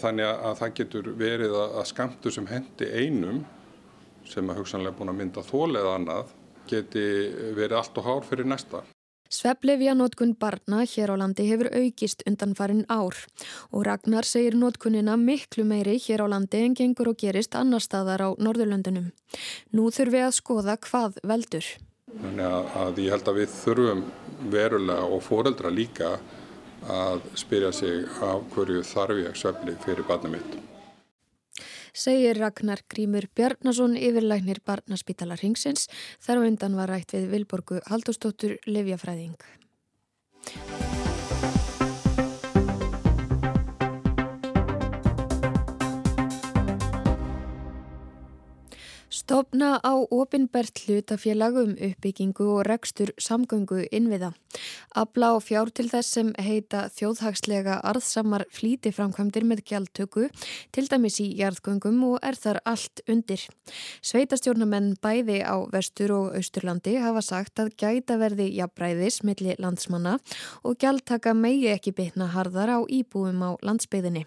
þannig 0.00 0.28
að 0.30 0.54
það 0.60 0.74
getur 0.78 1.10
verið 1.18 1.58
að 1.60 1.84
skamtu 1.90 2.32
sem 2.32 2.46
hendi 2.48 2.88
einum 2.88 3.42
sem 4.28 4.48
er 4.48 4.58
hugsanlega 4.60 4.96
búin 4.96 5.12
að 5.12 5.20
mynda 5.20 5.44
þól 5.44 5.76
eða 5.76 5.94
annað 5.98 6.32
geti 6.70 7.06
verið 7.56 7.78
allt 7.80 7.98
og 7.98 8.06
hár 8.06 8.26
fyrir 8.28 8.48
næsta. 8.48 8.84
Sveflefja 9.32 9.94
nótkun 9.96 10.34
barna 10.36 10.82
hér 10.84 11.14
á 11.14 11.16
landi 11.16 11.46
hefur 11.48 11.70
aukist 11.72 12.20
undan 12.28 12.52
farin 12.54 12.84
ár 12.92 13.16
og 13.72 13.86
Ragnar 13.88 14.28
segir 14.28 14.58
nótkunina 14.60 15.16
miklu 15.16 15.64
meiri 15.64 15.96
hér 16.04 16.24
á 16.24 16.26
landi 16.28 16.60
en 16.66 16.76
gengur 16.76 17.08
og 17.14 17.16
gerist 17.16 17.56
annar 17.56 17.80
staðar 17.80 18.26
á 18.28 18.28
Norðurlöndunum. 18.36 19.08
Nú 19.72 19.88
þurfum 19.88 20.12
við 20.12 20.26
að 20.26 20.36
skoða 20.36 20.76
hvað 20.84 21.16
veldur. 21.24 21.64
Þannig 22.12 22.44
að, 22.44 22.68
að 22.82 23.00
ég 23.06 23.16
held 23.16 23.32
að 23.32 23.40
við 23.40 23.56
þurfum 23.56 24.04
verulega 24.52 25.08
og 25.08 25.24
foreldra 25.24 25.72
líka 25.72 26.12
að 26.90 27.22
spyrja 27.38 27.72
sig 27.72 28.04
af 28.22 28.44
hverju 28.54 28.82
þarf 28.86 29.22
ég 29.22 29.38
svefli 29.38 29.76
fyrir 29.84 30.06
barnið 30.08 30.36
mitt. 30.36 30.58
Segir 31.92 32.38
Ragnar 32.40 32.80
Grímur 32.88 33.26
Bjarnason 33.36 33.98
yfirlæknir 34.00 34.62
barnaspítalar 34.64 35.42
Hingsins 35.44 35.90
þar 36.24 36.40
á 36.40 36.46
undan 36.48 36.78
var 36.78 36.88
rætt 36.88 37.12
við 37.12 37.28
Vilborgu 37.34 37.82
Haldóstóttur 37.90 38.56
Livjafræðing. 38.64 39.36
Stopna 49.22 49.78
á 49.86 49.94
opinbert 50.10 50.80
hlutafélag 50.82 51.54
um 51.54 51.76
uppbyggingu 51.78 52.42
og 52.56 52.64
rekstur 52.66 53.12
samgöngu 53.22 53.84
innviða. 53.94 54.32
Abla 54.98 55.28
og 55.36 55.44
fjár 55.46 55.70
til 55.70 55.86
þess 55.92 56.16
sem 56.16 56.32
heita 56.42 56.88
þjóðhagslega 56.90 57.76
arðsamar 57.86 58.42
flítiframkvæmdir 58.50 59.46
með 59.46 59.62
gjaldtöku, 59.70 60.26
til 60.74 60.86
dæmis 60.90 61.20
í 61.22 61.28
jarðgöngum 61.38 62.02
og 62.08 62.18
er 62.18 62.34
þar 62.34 62.58
allt 62.66 63.04
undir. 63.06 63.46
Sveitastjórnamenn 64.02 64.96
bæði 64.98 65.38
á 65.46 65.54
vestur 65.70 66.18
og 66.18 66.34
austurlandi 66.34 66.98
hafa 66.98 67.22
sagt 67.22 67.62
að 67.62 67.76
gæta 67.78 68.18
verði 68.18 68.50
jafnbræðis 68.58 69.22
milli 69.22 69.54
landsmanna 69.62 70.18
og 70.66 70.82
gjaldtaka 70.82 71.30
megi 71.30 71.70
ekki 71.70 71.94
bytna 71.94 72.32
harðar 72.34 72.74
á 72.74 72.78
íbúum 72.90 73.38
á 73.38 73.54
landsbyðinni. 73.62 74.26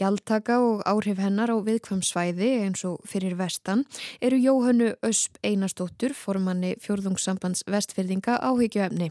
Gjaldtaka 0.00 0.54
og 0.64 0.80
áhrif 0.88 1.18
hennar 1.20 1.50
á 1.52 1.56
viðkvæm 1.60 2.00
svæði 2.06 2.48
eins 2.62 2.86
og 2.88 3.02
fyrir 3.04 3.34
vestan 3.36 3.82
eru 4.24 4.38
Jóhannu 4.40 4.94
Ösp 5.04 5.36
Einarstóttur 5.44 6.14
formanni 6.16 6.70
fjörðungssambands 6.80 7.66
vestfyrðinga 7.68 8.38
áhyggjuefni. 8.40 9.10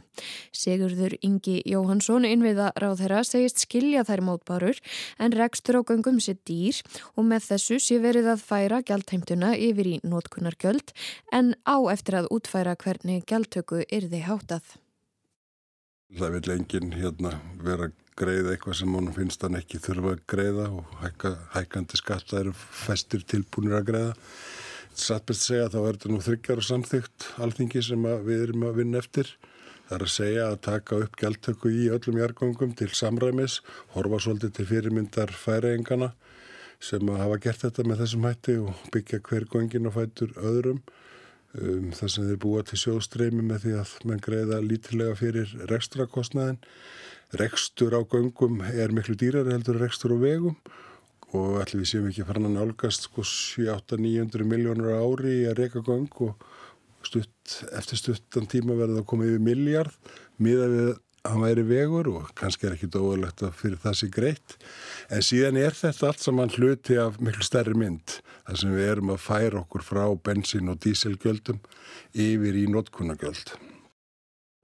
Sigurður 0.49 1.13
Ingi 1.21 1.59
Jóhansson 1.69 2.25
innviða 2.25 2.71
ráð 2.81 3.03
þeirra 3.03 3.21
segist 3.27 3.61
skilja 3.61 4.01
þær 4.07 4.25
mótbárur 4.31 4.81
en 5.21 5.37
rekstur 5.37 5.77
á 5.77 5.81
göngum 5.85 6.17
sér 6.17 6.41
dýr 6.49 6.81
og 7.13 7.29
með 7.29 7.51
þessu 7.51 7.77
sé 7.83 8.01
verið 8.01 8.33
að 8.33 8.45
færa 8.49 8.81
gjaldheimtuna 8.81 9.53
yfir 9.61 9.93
í 9.93 9.95
nótkunargjöld 10.01 10.95
en 11.29 11.53
á 11.69 11.77
eftir 11.93 12.17
að 12.23 12.33
útfæra 12.33 12.73
hvernig 12.73 13.29
gjaldtöku 13.29 13.85
yrði 13.85 14.25
hátað. 14.25 14.65
Það 16.17 16.39
vil 16.39 16.53
enginn 16.55 16.93
hérna 16.97 17.37
vera 17.61 17.91
greiða 18.19 18.53
eitthvað 18.53 18.79
sem 18.81 18.95
honum 18.95 19.15
finnst 19.15 19.43
hann 19.45 19.57
ekki 19.59 19.79
þurfa 19.83 20.15
að 20.15 20.23
greiða 20.33 20.65
og 20.75 20.95
hækka, 21.03 21.31
hækkandi 21.55 21.99
skatta 21.99 22.39
eru 22.41 22.53
festir 22.55 23.23
tilbúinir 23.27 23.79
að 23.79 23.87
greiða. 23.91 24.15
Sattbest 24.99 25.45
segja 25.47 25.69
þá 25.71 25.79
er 25.79 25.97
þetta 25.97 26.11
nú 26.11 26.19
þryggjar 26.25 26.61
og 26.61 26.67
samþygt 26.67 27.27
alþingi 27.45 27.83
sem 27.85 28.07
við 28.25 28.43
erum 28.47 28.65
að 28.67 28.81
vinna 28.81 28.99
eftir. 28.99 29.31
Það 29.89 29.95
er 29.97 30.05
að 30.05 30.13
segja 30.13 30.47
að 30.51 30.57
taka 30.67 30.97
upp 31.05 31.15
gjaldtöku 31.17 31.71
í 31.73 31.85
öllum 31.95 32.19
jargangum 32.19 32.73
til 32.77 32.89
samræmis, 32.93 33.61
horfa 33.95 34.19
svolítið 34.21 34.51
til 34.57 34.67
fyrirmyndar 34.69 35.33
færeingana 35.33 36.11
sem 36.79 37.09
að 37.11 37.21
hafa 37.23 37.39
gert 37.43 37.63
þetta 37.65 37.85
með 37.87 38.03
þessum 38.03 38.27
hætti 38.27 38.57
og 38.63 38.83
byggja 38.93 39.19
hver 39.29 39.47
gangin 39.51 39.89
og 39.89 39.95
fætur 39.95 40.35
öðrum. 40.37 40.83
Um, 41.57 41.89
þar 41.97 42.11
sem 42.13 42.27
þeir 42.27 42.41
búa 42.43 42.61
til 42.61 42.77
sjóðstreymi 42.77 43.41
með 43.41 43.63
því 43.63 43.71
að 43.79 43.93
mann 44.05 44.21
greiða 44.21 44.59
lítilega 44.61 45.15
fyrir 45.17 45.53
rekstrakostnaðin 45.71 46.59
rekstur 47.41 47.95
á 47.97 48.05
göngum 48.05 48.61
er 48.69 48.93
miklu 48.93 49.15
dýrar 49.17 49.49
heldur 49.49 49.79
rekstur 49.81 50.13
á 50.13 50.17
vegum 50.21 50.59
og 51.33 51.57
ætlum 51.63 51.81
við 51.81 51.89
séum 51.89 52.07
ekki 52.09 52.21
að 52.21 52.29
fara 52.29 52.43
að 52.45 52.53
nálgast 52.53 53.07
sko 53.09 53.25
7-8-900 53.25 54.45
miljónur 54.49 54.93
ári 54.93 55.35
að 55.49 55.63
reyka 55.63 55.81
göng 55.85 56.09
og 56.25 56.45
stutt, 57.05 57.59
eftir 57.73 57.97
stuttan 57.97 58.49
tíma 58.49 58.77
verður 58.77 59.01
það 59.01 59.09
komið 59.09 59.33
yfir 59.33 59.45
miljard 59.49 60.13
miða 60.37 60.69
við 60.69 60.85
að 60.85 60.95
hann 61.27 61.43
væri 61.43 61.63
vegur 61.67 62.09
og 62.13 62.31
kannski 62.37 62.67
er 62.67 62.75
ekki 62.75 62.89
dóðalegt 62.93 63.43
að 63.45 63.55
fyrir 63.59 63.81
það 63.83 63.97
sé 63.99 64.09
greitt. 64.13 64.55
En 65.11 65.23
síðan 65.25 65.59
er 65.59 65.75
þetta 65.77 66.09
allt 66.09 66.23
saman 66.23 66.53
hluti 66.55 66.97
af 67.01 67.19
miklu 67.23 67.45
stærri 67.45 67.75
mynd 67.77 68.19
þar 68.47 68.61
sem 68.61 68.73
við 68.73 68.91
erum 68.93 69.13
að 69.13 69.23
færa 69.25 69.61
okkur 69.61 69.85
frá 69.85 70.03
bensin 70.25 70.71
og 70.71 70.79
díselgjöldum 70.83 71.59
yfir 72.13 72.57
í 72.57 72.65
notkunagjöld. 72.71 73.53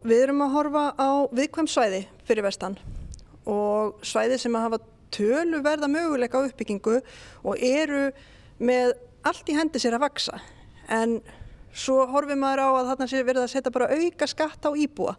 Við 0.06 0.28
erum 0.28 0.44
að 0.46 0.54
horfa 0.56 0.86
á 0.98 1.10
viðkvæm 1.34 1.70
svæði 1.70 2.04
fyrir 2.28 2.46
vestan 2.46 2.78
og 3.50 4.02
svæði 4.06 4.40
sem 4.42 4.58
að 4.58 4.68
hafa 4.68 4.82
tölu 5.16 5.62
verða 5.66 5.90
möguleika 5.92 6.42
á 6.42 6.46
uppbyggingu 6.46 7.00
og 7.46 7.62
eru 7.62 8.10
með 8.60 8.96
allt 9.26 9.50
í 9.50 9.58
hendi 9.58 9.82
sér 9.82 9.98
að 9.98 10.06
vaksa 10.06 10.40
en 10.92 11.20
svo 11.76 12.06
horfum 12.10 12.40
maður 12.42 12.64
á 12.64 12.70
að 12.70 12.90
þarna 12.92 13.10
sé 13.12 13.24
verið 13.26 13.46
að 13.46 13.52
setja 13.54 13.74
bara 13.74 13.92
auka 13.92 14.28
skatt 14.30 14.66
á 14.66 14.72
íbúa 14.72 15.16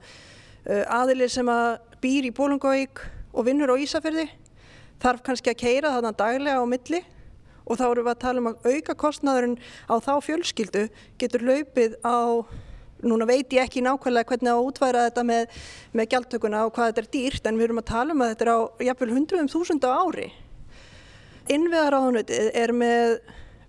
aðilir 0.66 1.31
sem 1.31 1.48
að 1.50 1.79
býr 2.02 2.29
í 2.29 2.35
Bólungavík 2.35 3.02
og 3.37 3.46
vinnur 3.46 3.70
á 3.70 3.76
Ísafjörði 3.79 4.26
þarf 5.02 5.22
kannski 5.26 5.52
að 5.52 5.61
keira 5.61 5.92
þarna 5.94 6.14
daglega 6.16 6.62
á 6.62 6.66
milli 6.66 7.02
og 7.66 7.81
þá 7.81 7.85
erum 7.88 8.07
við 8.07 8.12
að 8.12 8.22
tala 8.22 8.42
um 8.42 8.48
að 8.50 8.70
auka 8.70 8.96
kostnaðurinn 9.02 9.59
á 9.90 9.94
þá 10.02 10.12
fjölskyldu 10.26 10.87
getur 11.20 11.44
laupið 11.46 11.98
á 12.07 12.46
Núna 13.05 13.26
veit 13.29 13.52
ég 13.52 13.61
ekki 13.61 13.83
nákvæmlega 13.85 14.24
hvernig 14.31 14.48
að 14.48 14.66
útværa 14.70 15.02
þetta 15.11 15.22
með, 15.29 15.57
með 15.92 16.07
gjaldtökuna 16.14 16.62
og 16.64 16.70
hvað 16.72 16.87
þetta 16.88 17.02
er 17.02 17.09
dýrt 17.12 17.48
en 17.48 17.59
við 17.59 17.66
erum 17.66 17.81
að 17.83 17.88
tala 17.90 18.14
um 18.14 18.22
að 18.24 18.31
þetta 18.31 18.46
er 18.46 18.50
á 18.57 18.59
jafnvel 18.87 19.09
hundruðum 19.12 19.50
þúsund 19.52 19.85
á 19.85 19.90
ári. 20.00 20.29
Innviðaráðunötið 21.52 22.48
er 22.57 22.72
með 22.72 23.12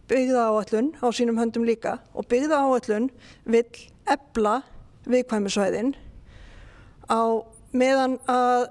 byggða 0.08 0.46
áallun 0.48 0.90
á 1.04 1.08
sínum 1.12 1.42
höndum 1.42 1.68
líka 1.68 1.98
og 2.16 2.30
byggða 2.32 2.62
áallun 2.64 3.10
vil 3.44 3.66
ebla 4.08 4.62
viðkvæmisvæðin 5.12 5.92
á 7.12 7.24
meðan 7.78 8.18
að 8.30 8.68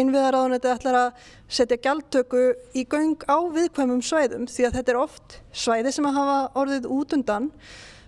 innviðaráðunötið 0.00 0.74
ætlar 0.74 0.98
að 0.98 1.26
setja 1.54 1.78
gjaldtöku 1.84 2.44
í 2.74 2.84
göng 2.90 3.20
á 3.30 3.38
viðkvæmum 3.54 4.02
svæðum 4.04 4.48
því 4.50 4.68
að 4.68 4.78
þetta 4.78 4.94
er 4.94 5.00
oft 5.00 5.36
svæði 5.54 5.92
sem 5.94 6.08
að 6.08 6.18
hafa 6.18 6.38
orðið 6.60 6.88
út 6.90 7.14
undan 7.16 7.50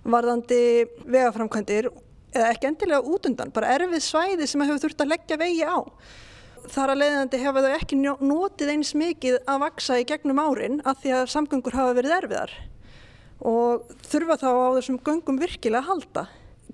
varðandi 0.07 0.61
vegaframkvæmdir 1.07 1.91
eða 2.37 2.53
ekki 2.53 2.71
endilega 2.71 3.13
út 3.15 3.27
undan, 3.29 3.53
bara 3.55 3.73
erfið 3.77 4.03
svæði 4.05 4.49
sem 4.49 4.63
hefur 4.67 4.83
þurft 4.85 5.03
að 5.05 5.13
leggja 5.15 5.39
vegi 5.41 5.67
á. 5.67 5.79
Þar 6.67 6.93
að 6.93 7.01
leiðandi 7.03 7.41
hefa 7.45 7.63
þau 7.63 7.75
ekki 7.77 7.99
notið 8.03 8.73
eins 8.73 8.93
mikið 8.99 9.39
að 9.47 9.63
vaksa 9.63 10.01
í 10.01 10.07
gegnum 10.09 10.43
árin 10.43 10.81
að 10.83 11.05
því 11.05 11.15
að 11.21 11.29
samgöngur 11.33 11.77
hafa 11.79 11.95
verið 11.97 12.17
erfiðar 12.17 12.57
og 13.47 13.93
þurfa 14.09 14.39
þá 14.41 14.49
á 14.51 14.69
þessum 14.79 14.99
göngum 15.07 15.39
virkilega 15.39 15.85
að 15.85 15.91
halda. 15.91 16.25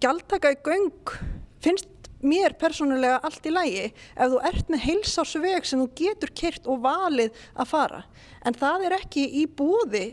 Gjaldtaka 0.00 0.52
í 0.54 0.60
göng 0.64 1.12
finnst 1.62 1.90
mér 2.22 2.56
persónulega 2.58 3.20
allt 3.26 3.46
í 3.46 3.52
lægi 3.52 3.87
ef 3.90 4.32
þú 4.32 4.40
ert 4.48 4.72
með 4.72 4.85
heilsásveg 4.87 5.68
sem 5.68 5.82
þú 5.82 5.88
getur 6.02 6.35
kert 6.42 6.68
og 6.70 6.82
valið 6.85 7.40
að 7.54 7.70
fara 7.72 8.02
en 8.46 8.58
það 8.58 8.87
er 8.88 8.98
ekki 8.98 9.26
í 9.42 9.46
bóði 9.46 10.06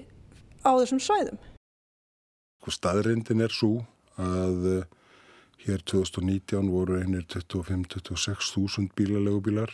á 0.66 0.72
þessum 0.76 1.02
svæðum. 1.04 1.40
Sko 2.60 2.74
staðrindin 2.76 3.46
er 3.46 3.54
svo 3.56 3.78
að 4.20 4.66
uh, 4.68 4.82
hér 5.64 5.84
2019 5.88 6.72
voru 6.72 7.00
einir 7.00 7.24
25-26 7.32 8.52
þúsund 8.56 8.92
bílalegu 8.98 9.44
bílar 9.48 9.72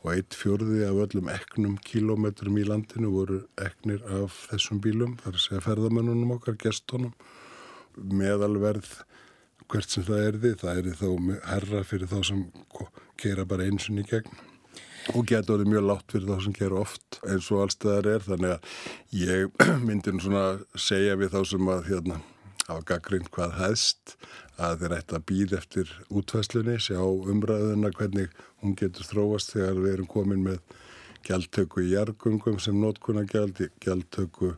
og 0.00 0.14
eitt 0.14 0.36
fjörði 0.36 0.84
af 0.86 1.02
öllum 1.04 1.28
eknum 1.32 1.76
kílómetrum 1.84 2.56
í 2.56 2.64
landinu 2.64 3.10
voru 3.12 3.42
eknir 3.60 4.00
af 4.08 4.46
þessum 4.48 4.80
bílum, 4.80 5.18
þar 5.20 5.40
segja 5.42 5.64
ferðamennunum 5.66 6.36
okkar, 6.38 6.56
gestónum. 6.60 7.12
Meðalverð 8.00 9.02
hvert 9.70 9.94
sem 9.94 10.06
það 10.06 10.24
erði, 10.28 10.54
það 10.60 10.80
erði 10.80 10.94
þá 11.00 11.08
herra 11.50 11.82
fyrir 11.86 12.10
þá 12.10 12.20
sem 12.30 12.40
kera 13.20 13.46
bara 13.48 13.66
einsunni 13.68 14.04
í 14.04 14.10
gegn. 14.10 14.40
Og 15.16 15.24
getur 15.26 15.56
verið 15.56 15.70
mjög 15.72 15.86
látt 15.88 16.12
fyrir 16.12 16.28
þá 16.28 16.44
sem 16.44 16.56
kera 16.58 16.82
oft 16.82 17.20
eins 17.24 17.48
og 17.54 17.62
allstæðar 17.64 18.10
er, 18.16 18.26
þannig 18.26 18.52
að 18.56 18.74
ég 19.16 19.64
myndi 19.86 20.14
nú 20.14 20.24
svona 20.24 20.44
segja 20.88 21.16
við 21.20 21.32
þá 21.34 21.40
sem 21.54 21.72
að 21.72 21.88
hérna 21.88 22.20
hafa 22.66 22.84
gaggrind 22.92 23.30
hvað 23.34 23.56
hæðst 23.58 24.14
að 24.60 24.82
þeir 24.82 24.96
ætti 24.98 25.16
að 25.16 25.24
býð 25.30 25.54
eftir 25.58 25.94
útfæslunni, 26.20 26.76
sjá 26.78 27.00
umræðuna 27.00 27.90
hvernig 27.96 28.36
hún 28.60 28.76
getur 28.78 29.08
þróast 29.08 29.54
þegar 29.56 29.80
við 29.80 29.94
erum 29.94 30.10
komin 30.10 30.44
með 30.44 30.60
gjaldtöku 31.26 31.84
í 31.84 31.94
jargungum 31.94 32.60
sem 32.62 32.76
nótkuna 32.80 33.24
gjald, 33.28 33.60
gjaldtöku 33.82 34.54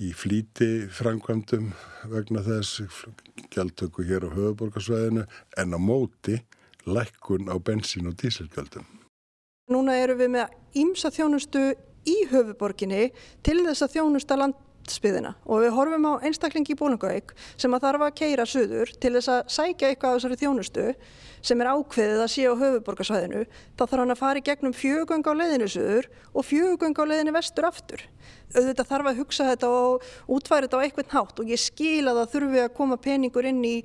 í 0.00 0.10
flíti 0.16 0.88
framkvæmdum 0.96 1.70
vegna 2.08 2.42
þess 2.46 2.80
gjaldtöku 3.52 4.06
hér 4.08 4.24
á 4.24 4.30
höfuborgarsvæðinu 4.32 5.26
en 5.60 5.76
á 5.76 5.78
móti 5.78 6.40
lækkun 6.88 7.52
á 7.52 7.56
bensín 7.60 8.08
og 8.08 8.16
díselgjaldum. 8.20 8.86
Núna 9.70 9.98
eru 10.00 10.16
við 10.18 10.32
með 10.34 10.56
ímsa 10.80 11.12
þjónustu 11.12 11.70
í 12.08 12.16
höfuborginni 12.32 13.10
til 13.44 13.60
þess 13.66 13.84
að 13.84 13.96
þjónusta 13.98 14.40
land 14.40 14.58
landsbyðina 14.90 15.34
og 15.46 15.62
við 15.62 15.74
horfum 15.76 16.06
á 16.10 16.12
einstaklingi 16.26 16.74
í 16.74 16.78
Bólungauk 16.78 17.34
sem 17.56 17.72
að 17.74 17.84
þarf 17.84 18.04
að 18.06 18.14
keira 18.20 18.46
söður 18.46 18.92
til 19.00 19.12
þess 19.14 19.28
að 19.28 19.52
sækja 19.54 19.90
eitthvað 19.90 20.10
á 20.10 20.16
þessari 20.16 20.38
þjónustu 20.40 20.86
sem 21.42 21.60
er 21.60 21.70
ákveðið 21.72 22.22
að 22.24 22.32
sé 22.34 22.46
á 22.48 22.54
höfuborgarsvæðinu 22.60 23.44
þá 23.48 23.82
þarf 23.82 23.98
hann 24.02 24.14
að 24.14 24.20
fara 24.20 24.40
í 24.40 24.46
gegnum 24.46 24.76
fjögöng 24.76 25.24
á 25.24 25.32
leiðinu 25.32 25.68
söður 25.72 26.10
og 26.34 26.46
fjögöng 26.46 26.96
á 27.00 27.04
leiðinu 27.08 27.34
vestur 27.36 27.68
aftur 27.68 28.04
auðvitað 28.50 28.88
þarf 28.90 29.08
að 29.10 29.18
hugsa 29.20 29.46
þetta 29.46 29.68
og 29.70 30.06
útværa 30.34 30.66
þetta 30.66 30.78
á 30.80 30.84
eitthvað 30.84 31.12
nátt 31.14 31.40
og 31.40 31.50
ég 31.50 31.60
skil 31.62 32.10
að 32.10 32.18
það 32.18 32.32
þurfi 32.34 32.62
að 32.64 32.72
koma 32.76 32.98
peningur 33.00 33.46
inn 33.46 33.60
í, 33.64 33.76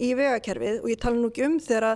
í 0.00 0.10
vegakerfið 0.16 0.78
og 0.80 0.88
ég 0.92 1.00
tala 1.02 1.20
nú 1.20 1.28
ekki 1.28 1.44
um 1.44 1.58
þegar 1.60 1.88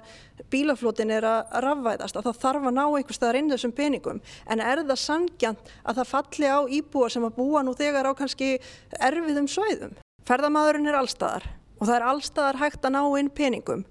bílaflótin 0.53 1.13
er 1.15 1.27
að 1.29 1.57
rafvæðast 1.65 2.19
að 2.19 2.29
það 2.29 2.43
þarf 2.45 2.69
að 2.69 2.77
ná 2.77 2.85
einhver 2.85 3.17
staðar 3.17 3.41
inn 3.41 3.51
þessum 3.53 3.75
peningum 3.77 4.21
en 4.47 4.65
er 4.65 4.85
það 4.85 5.03
sangjant 5.05 5.73
að 5.83 6.03
það 6.03 6.13
falli 6.13 6.53
á 6.53 6.59
íbúa 6.79 7.11
sem 7.13 7.27
að 7.29 7.37
búa 7.41 7.65
nú 7.65 7.75
þegar 7.79 8.11
á 8.13 8.13
kannski 8.19 8.55
erfiðum 9.01 9.49
svæðum. 9.49 9.97
Ferðamadurinn 10.29 10.91
er 10.91 11.01
allstaðar 11.01 11.49
og 11.79 11.87
það 11.87 11.97
er 11.97 12.09
allstaðar 12.13 12.61
hægt 12.61 12.85
að 12.85 12.97
ná 12.97 13.03
inn 13.21 13.33
peningum. 13.33 13.85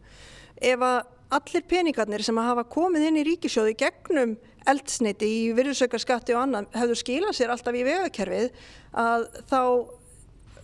Ef 0.58 0.82
að 0.86 1.00
allir 1.34 1.66
peningarnir 1.68 2.24
sem 2.24 2.38
hafa 2.40 2.64
komið 2.68 3.10
inn 3.10 3.20
í 3.20 3.26
ríkisjóði 3.28 3.76
gegnum 3.80 4.36
eldsneiti 4.68 5.28
í 5.28 5.44
virðsaukarskatti 5.58 6.36
og 6.36 6.44
annan 6.46 6.68
hefur 6.76 7.00
skilað 7.00 7.38
sér 7.38 7.54
alltaf 7.54 7.76
í 7.76 7.86
vegakerfið 7.88 8.50
að 8.98 9.28
þá 9.50 9.62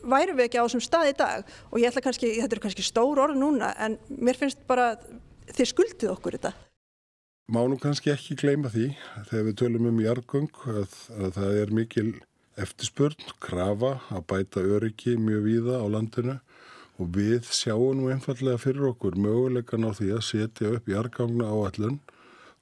værum 0.04 0.40
við 0.40 0.48
ekki 0.48 0.60
á 0.60 0.66
þessum 0.66 0.84
stað 0.84 1.12
í 1.12 1.16
dag 1.20 1.54
og 1.70 1.80
ég 1.80 1.90
ætla 1.90 2.04
kannski, 2.04 2.34
þetta 2.42 2.58
er 2.58 2.64
kannski 2.66 2.86
stór 2.86 3.22
orð 3.24 3.40
núna 3.40 3.72
en 3.80 3.98
mér 4.10 4.40
finnst 4.40 4.64
bara 4.68 4.94
þið 5.54 5.72
skuldið 5.72 6.14
okkur 6.16 6.38
þetta. 6.38 6.54
Má 7.52 7.60
nú 7.68 7.78
kannski 7.80 8.12
ekki 8.14 8.38
gleyma 8.40 8.72
því 8.72 8.94
þegar 9.30 9.48
við 9.50 9.58
tölum 9.60 9.90
um 9.92 10.04
jargung 10.04 10.52
að, 10.72 10.94
að 11.20 11.34
það 11.40 11.58
er 11.62 11.74
mikil 11.76 12.08
eftirspurn, 12.64 13.32
krafa 13.42 13.98
að 14.14 14.26
bæta 14.30 14.64
öryggi 14.64 15.18
mjög 15.20 15.48
víða 15.48 15.80
á 15.82 15.86
landinu 15.90 16.38
og 17.02 17.10
við 17.18 17.48
sjáum 17.50 17.98
nú 17.98 18.10
einfallega 18.14 18.62
fyrir 18.62 18.92
okkur 18.92 19.18
möguleikan 19.18 19.88
á 19.88 19.92
því 19.98 20.12
að 20.18 20.28
setja 20.30 20.74
upp 20.78 20.90
jargangna 20.92 21.50
á 21.50 21.58
allun 21.70 22.00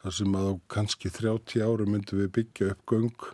þar 0.02 0.15
sem 0.17 0.38
að 0.38 0.50
á 0.50 0.54
kannski 0.72 1.12
30 1.13 1.65
áru 1.65 1.88
myndum 1.89 2.22
við 2.24 2.32
byggja 2.38 2.72
upp 2.74 2.86
göng 2.89 3.28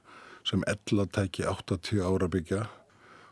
sem 0.47 0.63
ella 0.67 1.05
tæki 1.11 1.45
80 1.47 2.01
ára 2.03 2.29
byggja. 2.31 2.65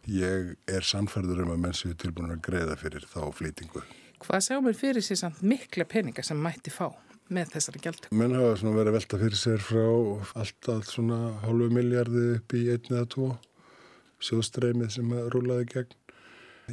Ég 0.05 0.53
er 0.69 0.85
sannferður 0.85 1.45
um 1.45 1.55
að 1.55 1.61
menn 1.63 1.75
séu 1.77 1.95
tilbúin 1.97 2.33
að 2.35 2.43
greiða 2.45 2.75
fyrir 2.77 3.07
þá 3.09 3.21
flýtingu. 3.33 3.81
Hvað 4.21 4.45
sjáum 4.45 4.69
við 4.69 4.79
fyrir 4.79 5.05
sér 5.05 5.19
samt 5.23 5.41
mikla 5.43 5.87
peninga 5.89 6.23
sem 6.23 6.39
mætti 6.39 6.73
fá 6.73 6.91
með 7.33 7.55
þessari 7.55 7.81
gældu? 7.81 8.11
Menn 8.13 8.37
hafa 8.37 8.69
verið 8.69 8.91
að 8.91 8.97
velta 8.99 9.19
fyrir 9.23 9.39
sér 9.41 9.63
frá 9.65 9.85
alltaf 10.43 10.91
svona 10.91 11.19
hálfu 11.43 11.71
miljardi 11.73 12.25
upp 12.37 12.55
í 12.55 12.67
einni 12.75 12.93
eða 12.93 13.09
tvo 13.15 13.29
sjóðstreymið 14.23 14.93
sem 14.95 15.15
að 15.15 15.31
rúlaði 15.33 15.67
gegn. 15.73 15.97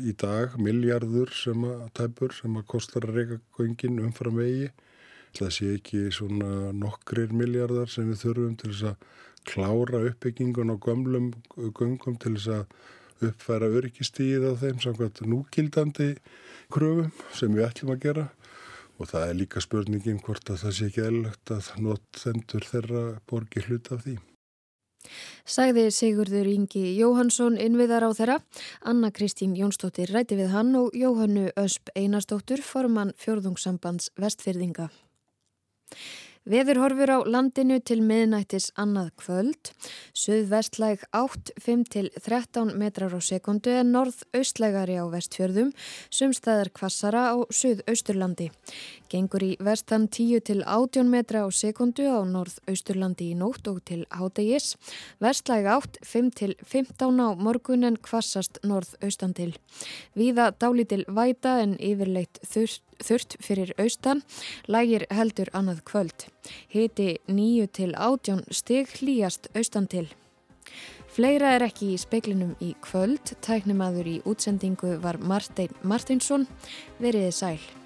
Í 0.00 0.14
dag 0.16 0.54
miljardur 0.56 1.32
sem 1.36 1.66
að 1.68 1.84
tæpur 1.98 2.32
sem 2.32 2.54
að 2.56 2.68
kostar 2.72 3.04
að 3.08 3.18
reyka 3.18 3.40
göngin 3.58 4.00
umfram 4.00 4.40
vegi 4.40 4.70
Það 5.32 5.52
sé 5.56 5.68
ekki 5.78 6.00
svona 6.12 6.72
nokkrir 6.76 7.30
miljardar 7.32 7.88
sem 7.88 8.08
við 8.10 8.18
þurfum 8.26 8.56
til 8.60 8.72
þess 8.72 8.88
að 8.90 9.06
klára 9.48 10.00
uppbyggingun 10.10 10.72
á 10.72 10.76
gömlum 10.76 11.30
göngum 11.56 12.18
til 12.20 12.34
þess 12.36 12.50
að 12.58 13.30
uppfæra 13.30 13.70
öryggistíð 13.78 14.44
á 14.44 14.52
þeim 14.60 14.82
samkvæmt 14.84 15.22
núgildandi 15.24 16.10
kröfum 16.74 17.08
sem 17.38 17.56
við 17.56 17.64
ætlum 17.70 17.94
að 17.94 18.04
gera 18.04 18.26
og 18.98 19.08
það 19.08 19.24
er 19.30 19.38
líka 19.40 19.64
spurningin 19.64 20.20
hvort 20.26 20.52
að 20.52 20.60
það 20.66 20.76
sé 20.76 20.90
ekki 20.90 21.06
eðlögt 21.06 21.54
að 21.56 21.72
notþendur 21.86 22.68
þeirra 22.68 23.06
borgi 23.32 23.64
hlut 23.64 23.88
af 23.96 24.04
því. 24.04 24.18
Sagði 25.44 25.88
Sigurður 25.90 26.48
Ingi 26.50 26.84
Jóhansson 26.96 27.58
innviðar 27.60 28.06
á 28.06 28.10
þeirra. 28.14 28.36
Anna 28.86 29.10
Kristín 29.10 29.56
Jónsdóttir 29.58 30.12
ræti 30.14 30.38
við 30.38 30.52
hann 30.54 30.74
og 30.78 30.94
Jóhannu 30.96 31.50
Ösp 31.58 31.90
Einarsdóttur 31.98 32.62
formann 32.62 33.14
fjörðungssambands 33.18 34.12
vestfyrðinga. 34.20 34.90
Veður 36.42 36.80
horfur 36.82 37.06
á 37.06 37.18
landinu 37.22 37.76
til 37.86 38.00
miðnættis 38.02 38.72
annað 38.74 39.12
kvöld. 39.20 39.68
Suðvestlæg 40.10 41.04
8-5-13 41.14 42.72
metrar 42.74 43.14
á 43.14 43.20
sekundu 43.22 43.70
en 43.70 43.92
norð-austlægari 43.94 44.96
á 44.98 45.06
vestfjörðum, 45.06 45.70
sumstæðar 46.10 46.72
kvassara 46.74 47.22
á 47.30 47.36
suðausturlandi. 47.46 48.48
Gengur 49.06 49.44
í 49.46 49.52
vestan 49.62 50.08
10-18 50.10 51.06
metra 51.14 51.44
á 51.46 51.48
sekundu 51.54 52.10
á 52.10 52.26
norð-austurlandi 52.26 53.30
í 53.30 53.38
nótt 53.38 53.70
og 53.70 53.78
til 53.86 54.02
hádegis. 54.10 54.74
Vestlæg 55.22 55.70
8-5-15 55.70 57.22
á 57.22 57.38
morgun 57.38 57.86
en 57.86 58.00
kvassast 58.02 58.58
norð-austan 58.66 59.38
til. 59.38 59.52
Víða 60.18 60.50
dálítil 60.58 61.06
væta 61.06 61.60
en 61.62 61.78
yfirleitt 61.78 62.42
þurft 62.42 62.82
þurft 63.02 63.36
fyrir 63.40 63.72
austan, 63.78 64.22
lægir 64.66 65.06
heldur 65.10 65.50
annað 65.56 65.84
kvöld. 65.88 66.26
Hiti 66.68 67.18
9 67.28 67.68
til 67.72 67.94
18 67.96 68.44
stig 68.50 68.90
hlýjast 68.98 69.48
austan 69.54 69.86
til. 69.86 70.08
Fleira 71.12 71.50
er 71.56 71.66
ekki 71.66 71.90
í 71.92 72.00
speiklinum 72.00 72.54
í 72.64 72.72
kvöld, 72.80 73.34
tæknimaður 73.44 74.08
í 74.08 74.16
útsendingu 74.24 74.96
var 75.02 75.20
Martin 75.20 75.74
Martinsson, 75.84 76.48
veriði 77.02 77.32
sæl. 77.36 77.81